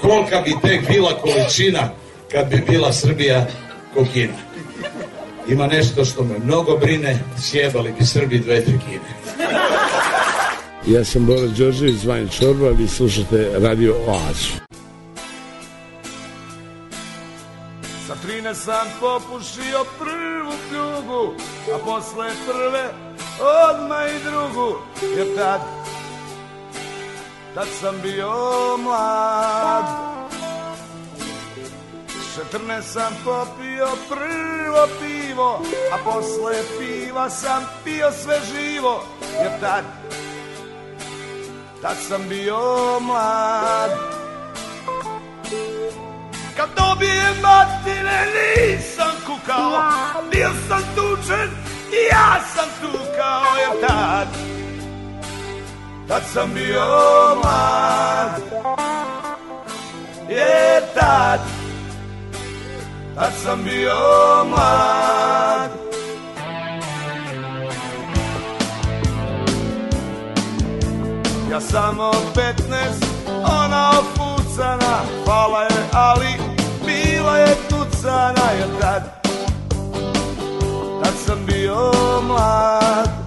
[0.00, 1.90] Kolika bi tek bila količina
[2.32, 3.46] kad bi bila Srbija
[3.94, 4.34] ko Kina.
[5.48, 9.16] Ima nešto što me mnogo brine, sjebali bi Srbi dve, tri Kine.
[10.86, 14.66] Ja sam Bora Đorđević, Vanja Čorba, vi slušate Radio Oazu.
[18.06, 21.34] Sa trine sam popušio prvu pljugu,
[21.74, 22.84] a posle prve
[23.40, 24.78] odmah i drugu,
[25.16, 25.60] jer tad,
[27.56, 28.30] tad sam bio
[28.78, 29.84] mlad.
[32.36, 35.62] Četrne sam popio prvo pivo,
[35.92, 39.04] a posle piva sam pio sve živo,
[39.42, 39.84] jer tad,
[41.82, 42.60] tad sam bio
[43.00, 43.90] mlad.
[46.56, 49.82] Kad dobijem matine nisam kukao
[50.32, 51.50] Bio sam tučen
[51.92, 54.55] i ja sam tukao Jer tad,
[56.08, 56.84] tad sam bio
[57.42, 58.42] mlad.
[60.28, 61.40] Jer tad,
[63.14, 63.94] tad sam bio
[64.48, 65.70] mlad.
[71.50, 72.52] Ja samo 15,
[73.62, 75.00] ona opucana.
[75.24, 76.28] Hvala je, ali
[76.86, 78.50] bila je tucana.
[78.58, 79.02] Jer tad,
[81.02, 81.92] tad sam bio
[82.22, 83.26] mlad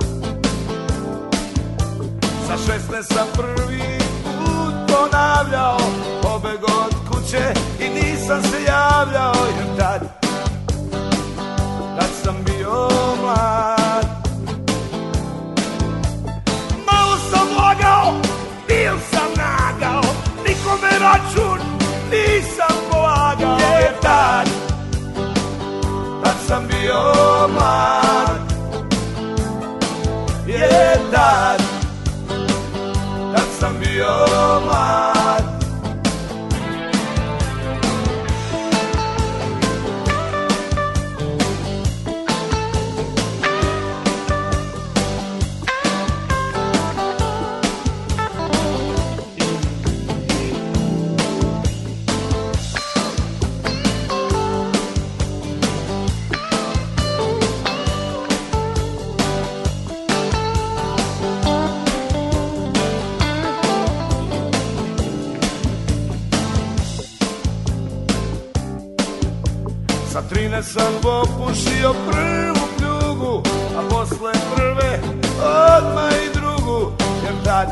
[2.50, 5.78] Sa 16 sam prvi put ponavljao
[6.22, 9.39] Pobeg od kuće i nisam se javljao
[71.20, 73.44] sam popušio prvu pljugu
[73.78, 75.00] A posle prve
[75.44, 76.92] odmah i drugu
[77.24, 77.68] Jer tad,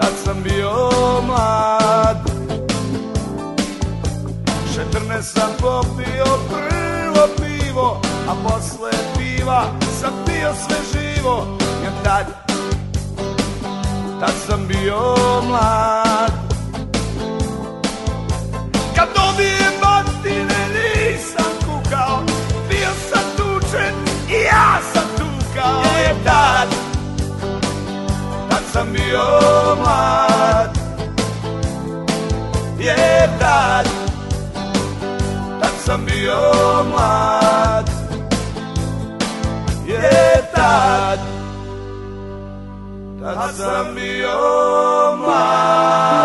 [0.00, 0.70] tad sam bio
[1.26, 2.16] mlad.
[4.74, 9.64] Četrne sam popio prvo pivo A posle piva
[10.00, 12.26] sam pio sve živo Jer tad,
[14.20, 15.14] tad sam bio
[15.48, 16.03] mlad
[28.74, 29.26] sam bio
[29.76, 30.78] mlad.
[32.78, 33.86] Jer tad,
[35.60, 36.40] tad sam bio
[36.90, 37.90] mlad.
[39.86, 41.18] Jer tad,
[43.22, 44.38] tad sam bio
[45.16, 46.24] mlad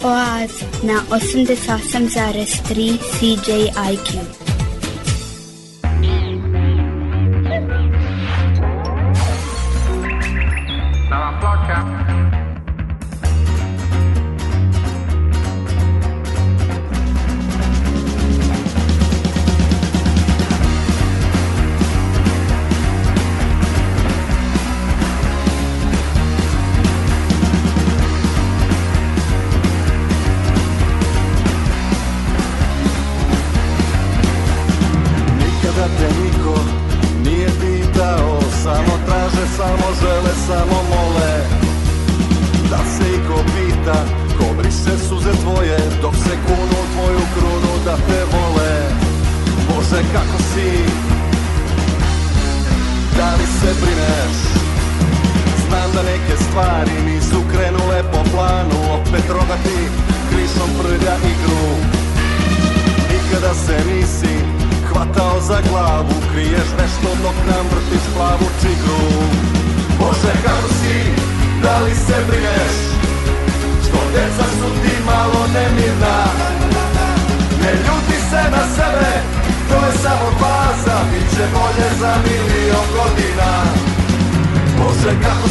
[0.00, 0.50] Radio Oaz
[0.82, 4.49] na 88,3 CJIQ.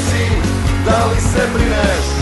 [0.08, 0.26] Si,
[0.86, 2.19] da li se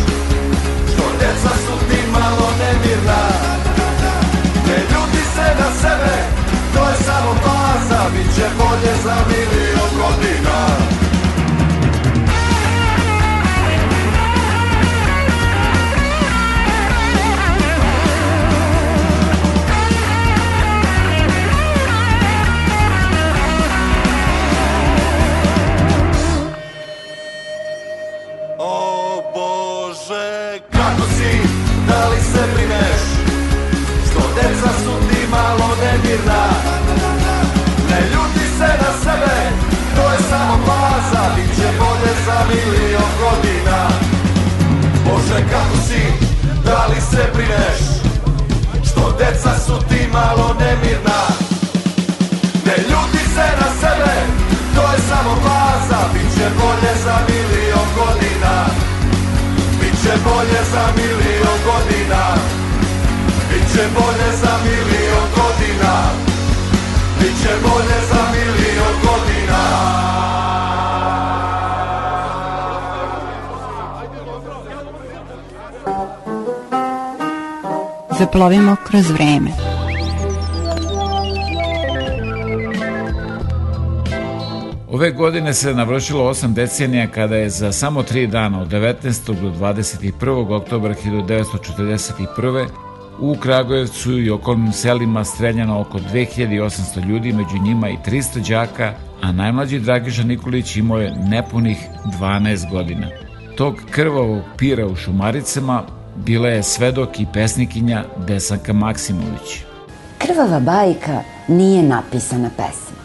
[49.47, 51.19] deca su ti malo nemirna.
[52.65, 54.15] Ne ljuti se na sebe,
[54.75, 55.99] to je samo faza.
[56.13, 58.65] Biće bolje za milion godina.
[59.79, 62.21] Biće bolje za milion godina.
[63.49, 65.93] Biće bolje za milion godina.
[67.19, 70.36] Biće bolje za milion godina
[78.19, 79.51] Zaplovimo kroz vreme.
[84.87, 89.41] Ove godine se navršilo 8 decenija kada je za samo 3 dana od 19.
[89.41, 90.55] do 21.
[90.55, 92.67] oktobra 1941.
[93.19, 99.31] u Kragujevcu i okolnim selima streljano oko 2800 ljudi, među njima i 300 đaka, a
[99.31, 101.77] najmlađi Dragiša Nikolić imao je nepunih
[102.19, 103.07] 12 godina.
[103.55, 109.63] Tog krvavog pira u Šumaricama bila je svedok i pesnikinja Desanka Maksimović.
[110.17, 112.97] Krvava bajka nije napisana pesma.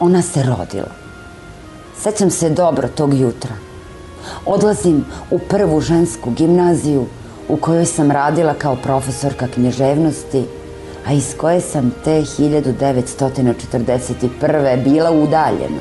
[0.00, 0.90] Ona se rodila.
[2.02, 3.54] Sećam se dobro tog jutra.
[4.46, 7.06] Odlazim u prvu žensku gimnaziju
[7.48, 10.44] u kojoj sam radila kao profesorka književnosti,
[11.06, 14.84] a iz koje sam te 1941.
[14.84, 15.80] bila udaljena.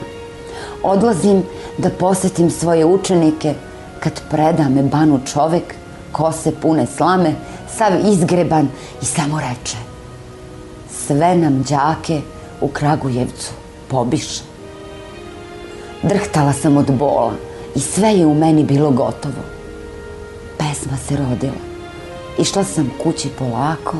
[0.83, 1.43] Odlazim
[1.77, 3.53] da posetim svoje učenike
[3.99, 5.75] kad preda me banu čovek,
[6.17, 7.33] kose pune slame,
[7.77, 8.67] sav izgreban
[9.01, 9.77] i samo reče
[11.07, 12.21] sve nam đake
[12.61, 13.51] u Kragujevcu
[13.87, 14.41] pobiše.
[16.03, 17.33] Drhtala sam od bola
[17.75, 19.43] i sve je u meni bilo gotovo.
[20.57, 21.61] Pesma se rodila.
[22.39, 23.97] Išla sam kući polako,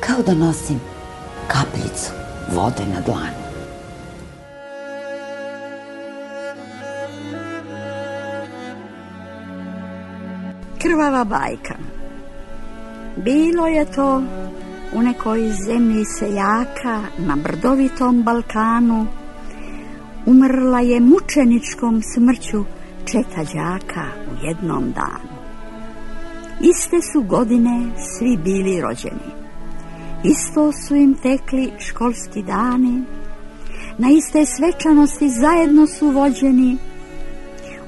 [0.00, 0.80] kao da nosim
[1.48, 2.12] kapljicu
[2.54, 3.41] vode na dlanu.
[10.82, 11.74] Krvava bajka.
[13.16, 14.22] Bilo je to
[14.92, 19.06] u nekoj zemlji seljaka na brdovitom Balkanu.
[20.26, 22.64] Umrla je mučeničkom smrću
[23.04, 25.32] četa đaka u jednom danu.
[26.60, 29.30] Iste su godine svi bili rođeni.
[30.24, 33.02] Isto su im tekli školski dani.
[33.98, 36.76] Na iste svečanosti zajedno su vođeni.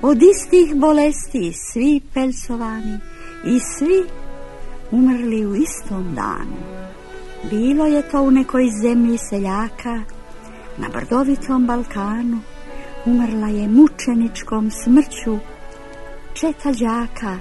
[0.07, 2.99] Od istih bolesti svi pelsovani
[3.45, 4.05] i svi
[4.91, 6.57] umrli u istom danu.
[7.51, 10.03] Bilo je to u nekoj zemlji seljaka,
[10.79, 12.41] na brdovitom Balkanu,
[13.07, 15.39] umrla je mučeničkom smrću
[16.35, 17.39] četa đaka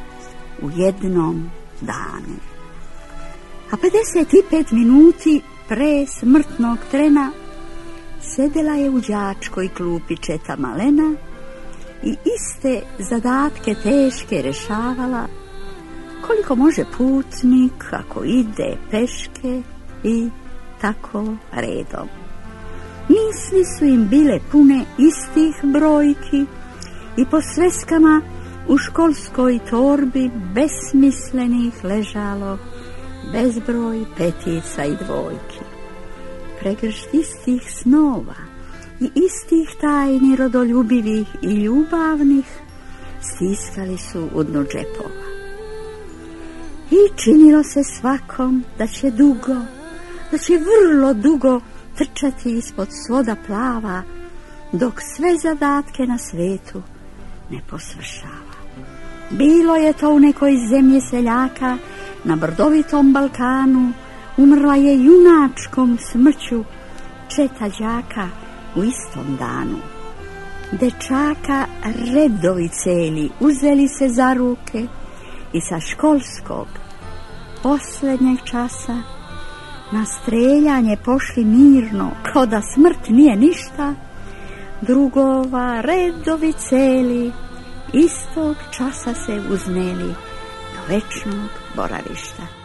[0.62, 1.50] u jednom
[1.82, 2.38] danu.
[3.72, 7.32] A 55 minuti pre smrtnog trena
[8.22, 11.16] sedela je u đačkoj klupi četa malena
[12.04, 15.28] i iste zadatke teške rešavala
[16.28, 19.62] koliko može putnik ako ide peške
[20.04, 20.30] i
[20.82, 22.08] tako redom.
[23.10, 26.46] Misli su im bile pune istih brojki
[27.18, 28.22] i po sveskama
[28.68, 32.58] u školskoj torbi besmislenih ležalo
[33.34, 35.60] bezbroj petica i dvojki.
[36.60, 38.53] Pregršt istih snova
[39.00, 42.46] i istih tajni rodoljubivih i ljubavnih
[43.22, 45.24] stiskali su u dno džepova.
[46.92, 49.56] I činilo se svakom da će dugo,
[50.32, 51.62] da će vrlo dugo
[51.98, 54.04] trčati ispod svoda plava,
[54.72, 56.82] dok sve zadatke na svetu
[57.50, 58.54] ne posvršava.
[59.30, 61.78] Bilo je to u nekoj zemlji seljaka,
[62.24, 63.92] na brdovitom Balkanu,
[64.38, 66.64] umrla je junačkom smrću
[67.36, 68.43] četa đaka
[68.76, 69.78] u istom danu.
[70.72, 71.66] Dečaka
[72.14, 74.88] redovi celi uzeli se za ruke
[75.54, 76.68] i sa školskog
[77.64, 78.98] poslednjeg časa
[79.92, 83.94] na streljanje pošli mirno, ko da smrt nije ništa,
[84.82, 87.32] drugova redovi celi,
[87.94, 90.14] istog časa se uzneli
[90.74, 92.63] do večnog boravišta.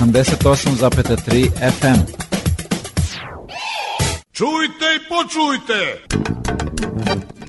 [0.00, 2.00] 88,3 FM.
[4.32, 6.04] Čujte i počujte!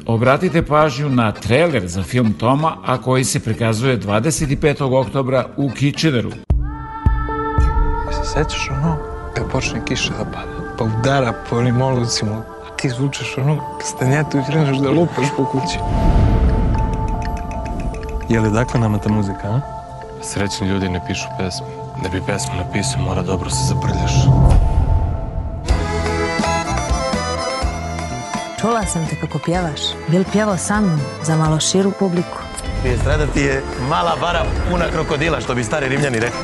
[0.05, 4.99] Obratite pažnju na trailer za film Toma, a koji se prikazuje 25.
[4.99, 6.31] oktobra u Kitcheneru.
[8.11, 8.97] Se sećaš ono,
[9.35, 14.37] kad počne kiša da pada, pa udara po onim olucima, a ti zvučeš ono stanjetu
[14.37, 15.77] i kreneš da lupaš po kući.
[18.29, 19.61] Je li dakle nama ta muzika, a?
[20.23, 21.78] Srećni ljudi ne pišu pesme.
[22.03, 24.11] Da bi pesmu napisao, mora dobro se zaprljaš.
[28.61, 29.81] Čula sam te kako pjevaš.
[30.07, 32.37] Bil pjevao sa mnom za malo širu publiku.
[32.81, 36.39] Prije strada ti je mala bara puna krokodila, što bi stari rimljani rekli.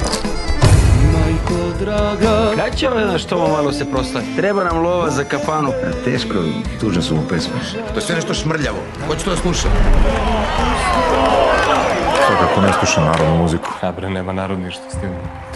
[1.14, 2.52] Majko draga...
[2.56, 4.26] Kad će ovaj naš Tomo malo se proslavi?
[4.36, 5.72] Treba nam lova za kafanu.
[6.06, 6.34] Teško,
[6.80, 7.54] tužne su mu pesme.
[7.94, 8.78] To je sve nešto šmrljavo.
[9.08, 9.68] Ko će to da sluša?
[12.28, 13.70] Svakako ne sluša narodnu muziku.
[13.82, 15.10] A bre, nema narod ništa s tim.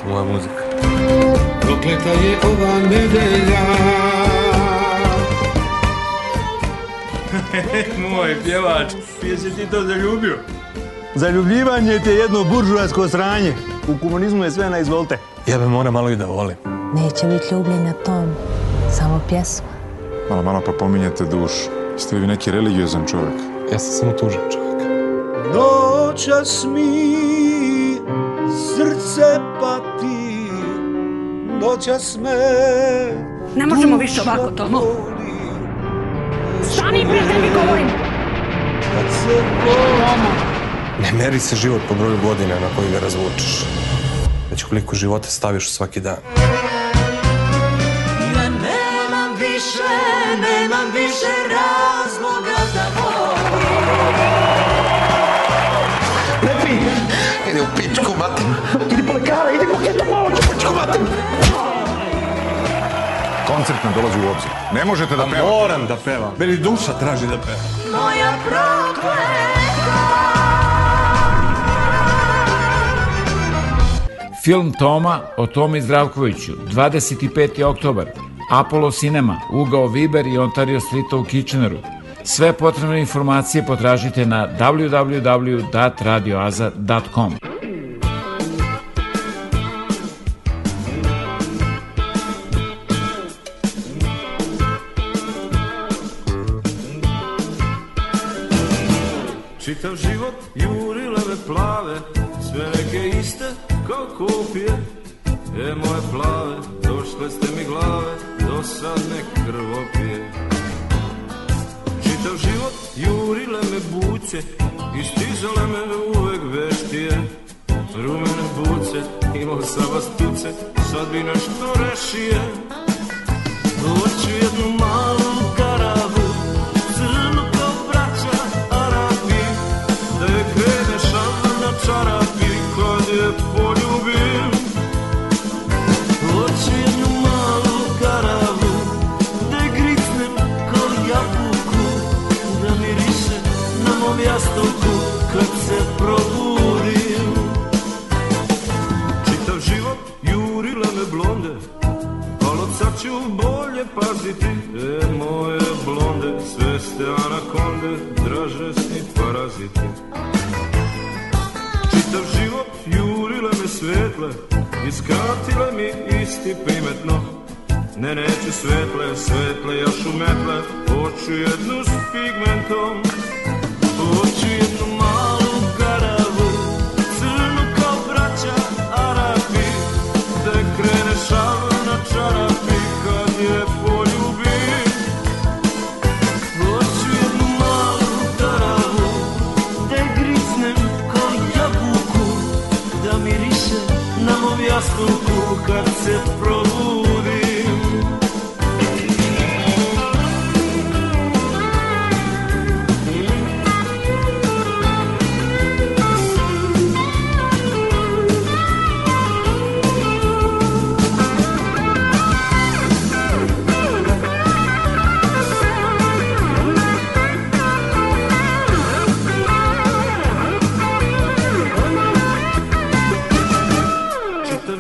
[0.08, 0.54] Moja muzika.
[1.62, 3.60] Prokleta je ova nedelja.
[8.10, 8.94] Moj pjevač,
[9.24, 10.38] jesi ti to zaljubio?
[11.16, 13.54] Zaljubljivanje ti je jedno buržuasko sranje.
[13.88, 15.18] U komunizmu je sve na izvolte.
[15.48, 16.56] Ja be mora malo i da volim.
[16.94, 18.26] Neće biti ljubljenja Tom,
[18.92, 19.68] samo pjesma.
[20.30, 21.70] Malo, malo pa pominjete dušu.
[21.94, 23.34] Jeste li vi neki religiozan čovjek?
[23.72, 24.70] Ja sam samo tužan čovjek.
[25.56, 27.20] Noćas mi
[28.76, 29.89] srce pati,
[31.60, 32.36] noćas me...
[33.56, 34.82] Ne možemo više ovako, Tomo.
[36.74, 37.88] Stani, prijatelj, mi govorim.
[38.94, 40.30] Kad se Tomo...
[41.02, 43.66] Ne meri se život po broju godina na koji ga razvučeš.
[44.52, 46.18] Već koliko života staviš u svaki dan.
[48.36, 49.90] Ja nemam više,
[50.42, 53.90] nemam više razloga da volim.
[56.44, 56.74] Lepi!
[57.52, 58.46] Ide u pičku, mater.
[63.56, 64.52] Koncert ne dolazi u obzir.
[64.74, 65.44] Ne možete da pevate.
[65.44, 66.32] Moram da pevam.
[66.40, 67.62] Meni duša traži da pevam.
[67.92, 69.60] Moja prokleta.
[74.44, 77.64] Film Toma o Tomi Zdravkoviću, 25.
[77.64, 78.06] oktobar,
[78.52, 81.78] Apollo Cinema, Ugao Viber i Ontario Street u Kitcheneru.
[82.24, 87.49] Sve potrebne informacije potražite na www.radioaza.com.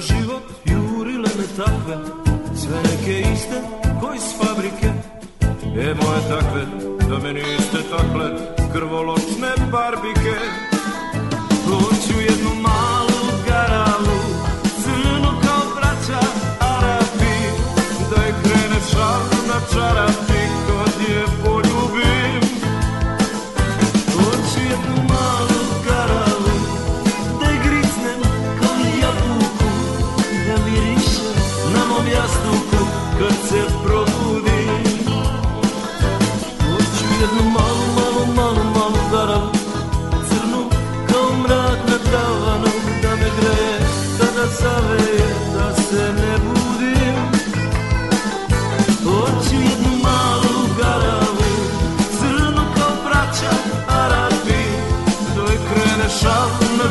[0.09, 1.95] život jurile me takve
[2.55, 3.61] Sve neke iste
[4.01, 4.89] koji s fabrike.
[5.81, 6.63] E moje takve,
[7.09, 8.27] da me niste takle
[8.73, 10.35] Krvoločne barbike.
[11.65, 14.19] Hoću jednu malu garalu
[14.83, 16.21] Crnu kao braća
[16.59, 17.35] Arapi
[18.09, 20.28] Da je krene šal na čarapi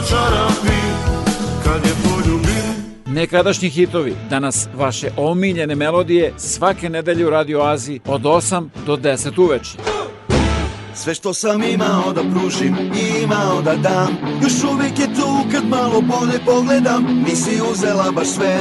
[0.09, 0.79] čarapi
[1.65, 2.69] Kad je poljubim.
[3.07, 9.43] Nekadašnji hitovi, danas vaše omiljene melodije svake nedelje u Radio Aziji od 8 do 10
[9.43, 9.79] uveče.
[10.95, 12.77] Sve što sam imao da pružim
[13.23, 17.25] imao da dam Još uvijek je tu kad malo bolje pogledam.
[17.29, 18.59] Nisi uzela baš sve,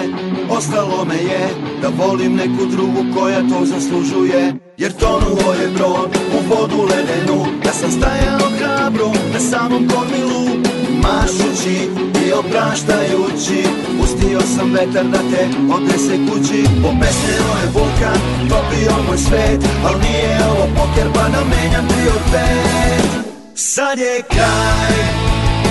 [0.50, 1.50] ostalo me je
[1.82, 4.54] Da volim neku drugu koja to zaslužuje.
[4.78, 10.77] Jer tonuo je brod u vodu ledenu Ja sam stajao hrabro na samom kormilu
[11.08, 11.90] Mašući
[12.26, 13.64] i opraštajući
[14.00, 16.62] Pustio sam vetar da te odnese kući.
[16.90, 18.20] Obesneo je vulkan,
[18.50, 23.12] topio moj svet Al nije ovo poker pa da menjam tri pet
[23.56, 24.98] Sad je kraj,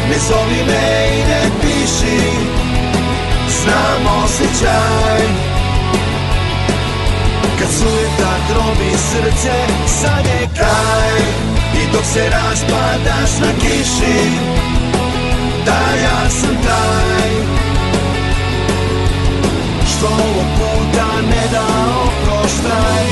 [0.08, 2.20] ne zovi me i ne piši
[3.62, 5.20] Znam osjećaj.
[7.58, 9.56] Kad sujeta trobi srce,
[9.86, 11.20] sad je kraj
[11.82, 14.75] I dok se raspadaš na kiši
[15.66, 15.72] Da
[16.02, 17.30] ja sam taj
[19.86, 21.66] Što ovog puta ne da
[22.06, 23.06] oproštaj.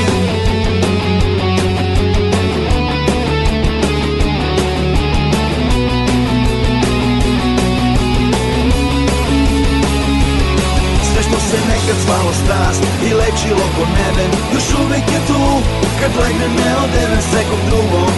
[11.03, 15.61] Sve što se nekad zvalo strast i lečilo ko nebe Još uvijek je tu.
[15.99, 18.11] Kad legne ne odeven s nekom drugom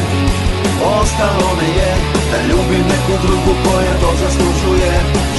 [0.84, 4.94] Ostalo me je da ljubim neku drugu koja to zaslužuje.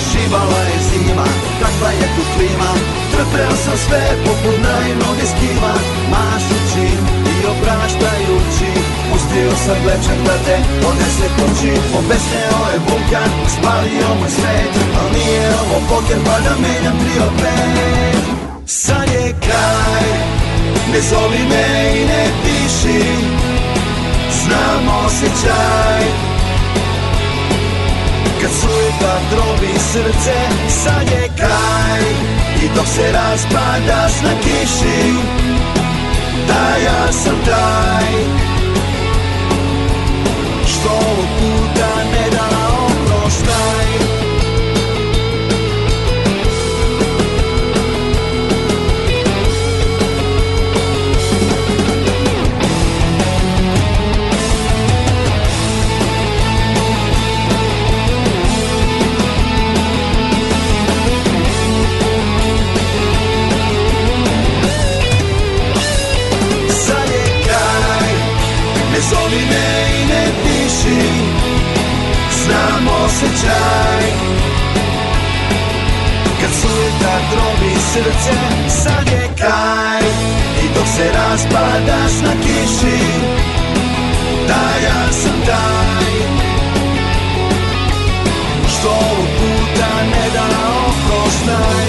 [0.09, 1.27] Šivala je zima,
[1.60, 2.70] kakva je tu klima.
[3.12, 5.74] Trpeo sam sve poput naivnog eskima
[6.12, 6.86] Mašući
[7.32, 8.70] i opraštajući
[9.09, 10.56] Pustio sam glečer da te
[10.89, 11.73] odnese kući.
[11.98, 16.98] Obesneo je vulkan, spalio moj svet Al nije ovo poker pa da menjam
[17.40, 18.24] pet
[18.66, 20.09] Sad je kraj,
[20.93, 21.66] ne zovi me
[21.98, 23.02] i ne piši.
[24.31, 26.38] Znam osjećaj
[28.40, 30.36] Kad sujeta drobi srce
[30.69, 32.02] Sad je kraj.
[32.65, 35.12] I dok se raspadaš na kiši
[36.48, 38.09] Da ja sam taj.
[40.66, 41.38] Što ovog
[69.10, 69.68] zovi me
[70.01, 71.01] i ne piši
[72.44, 74.05] Znam osjećaj.
[76.40, 80.09] Kad sujeta drobi srce Sad je kraj.
[80.64, 82.98] I dok se raspadaš na kiši
[84.48, 86.12] Da ja sam taj.
[88.68, 90.44] Što ovog puta ne da
[90.89, 91.88] oproštaj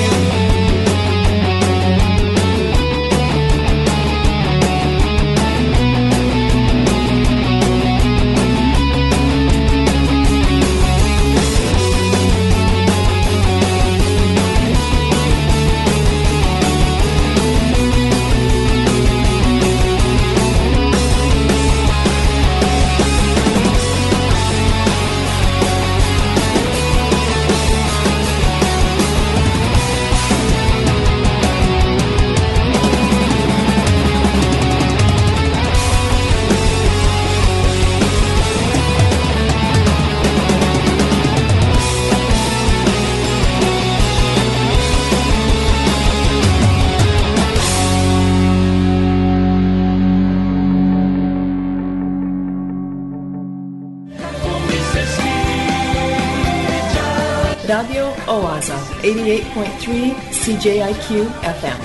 [59.03, 61.81] 88.3 CJIQ FM.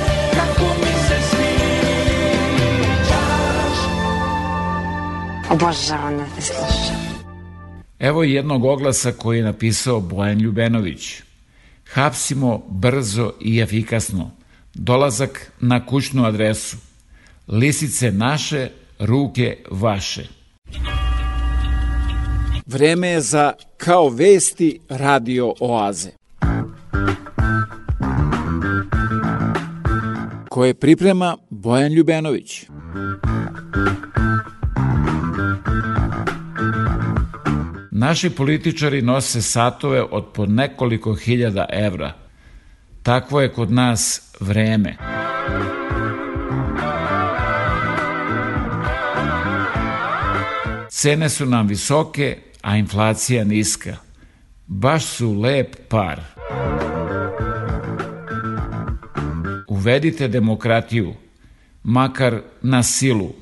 [5.51, 7.25] Obožavam da te slušam.
[7.99, 11.23] Evo jednog oglasa koji je napisao Bojan Ljubenović.
[11.93, 14.31] Hapsimo brzo i efikasno.
[14.75, 16.77] Dolazak na kućnu adresu.
[17.49, 18.69] Lisice naše,
[18.99, 20.27] ruke vaše.
[22.67, 26.24] Vreme je za Kao vesti radio oaze.
[30.49, 31.93] Koje priprema Bojan
[37.91, 42.13] Naši političari nose satove od po nekoliko hiljada evra.
[43.03, 44.97] Takvo je kod nas vreme.
[50.91, 53.97] Cene su nam visoke, a inflacija niska.
[54.67, 56.34] Baš su lep par.
[59.69, 61.15] Uvedite demokratiju,
[61.83, 63.33] makar na silu.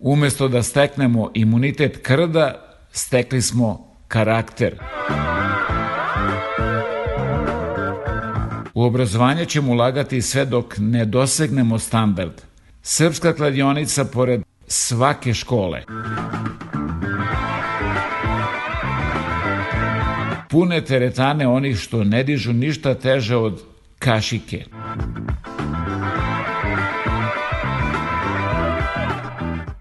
[0.00, 4.78] Umesto da steknemo imunitet krda, stekli smo karakter.
[8.74, 12.32] U obrazovanje ćemo ulagati sve dok ne dosegnemo standard.
[12.82, 15.82] Srpska kladionica pored svake škole.
[20.52, 23.62] Pune teretane onih što ne dižu ništa teže od
[23.98, 24.64] kašike.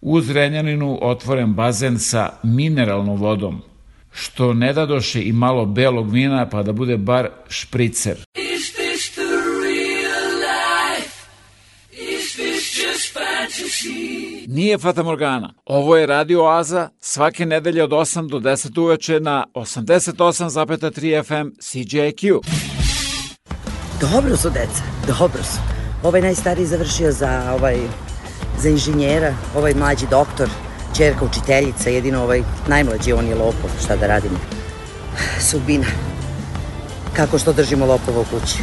[0.01, 3.61] Uz Renjaninu otvoren bazen sa mineralnom vodom,
[4.11, 8.17] što ne dadoše i malo belog vina pa da bude bar špricer.
[8.35, 9.31] Is this the
[9.63, 11.27] real life?
[11.91, 14.30] Is this just fantasy?
[14.53, 15.53] Nije Fata Morgana.
[15.65, 22.39] Ovo je Radio Oaza svake nedelje od 8 do 10 uveče na 88,3 FM CJQ.
[24.01, 25.59] Dobro su deca, dobro su.
[26.03, 27.77] Ovaj najstariji završio za ovaj
[28.59, 30.49] za inženjera, ovaj mlađi doktor,
[30.97, 34.39] čerka učiteljica, jedino ovaj najmlađi on je lopov, šta da radimo.
[35.39, 35.85] Sudbina.
[37.15, 38.57] Kako što držimo lopova u kući?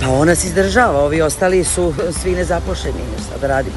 [0.00, 3.76] Pa ona se izdržava, ovi ostali su svi nezapošeni, šta da radimo.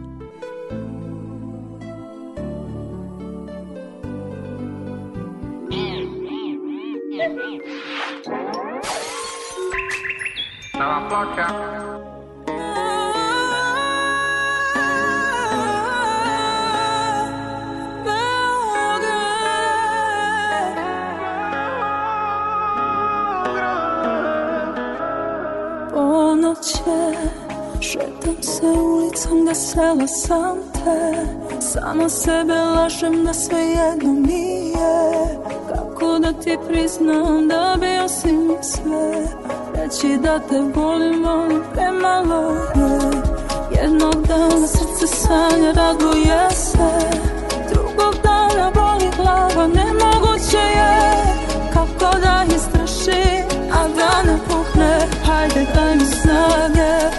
[29.71, 35.37] Sela sam te Sama sebe lažem da sve jedno nije.
[35.69, 39.40] Kako da ti priznam da bio si mi sve
[39.83, 43.21] Reći da te volim, volim premalo je.
[43.81, 46.91] Jednog dana srce sanja, raduje se.
[47.73, 51.01] Drugog dana boli glava, nemoguće je.
[51.73, 57.10] Kako da istrašim, a da ne puhne Hajde daj mi snage,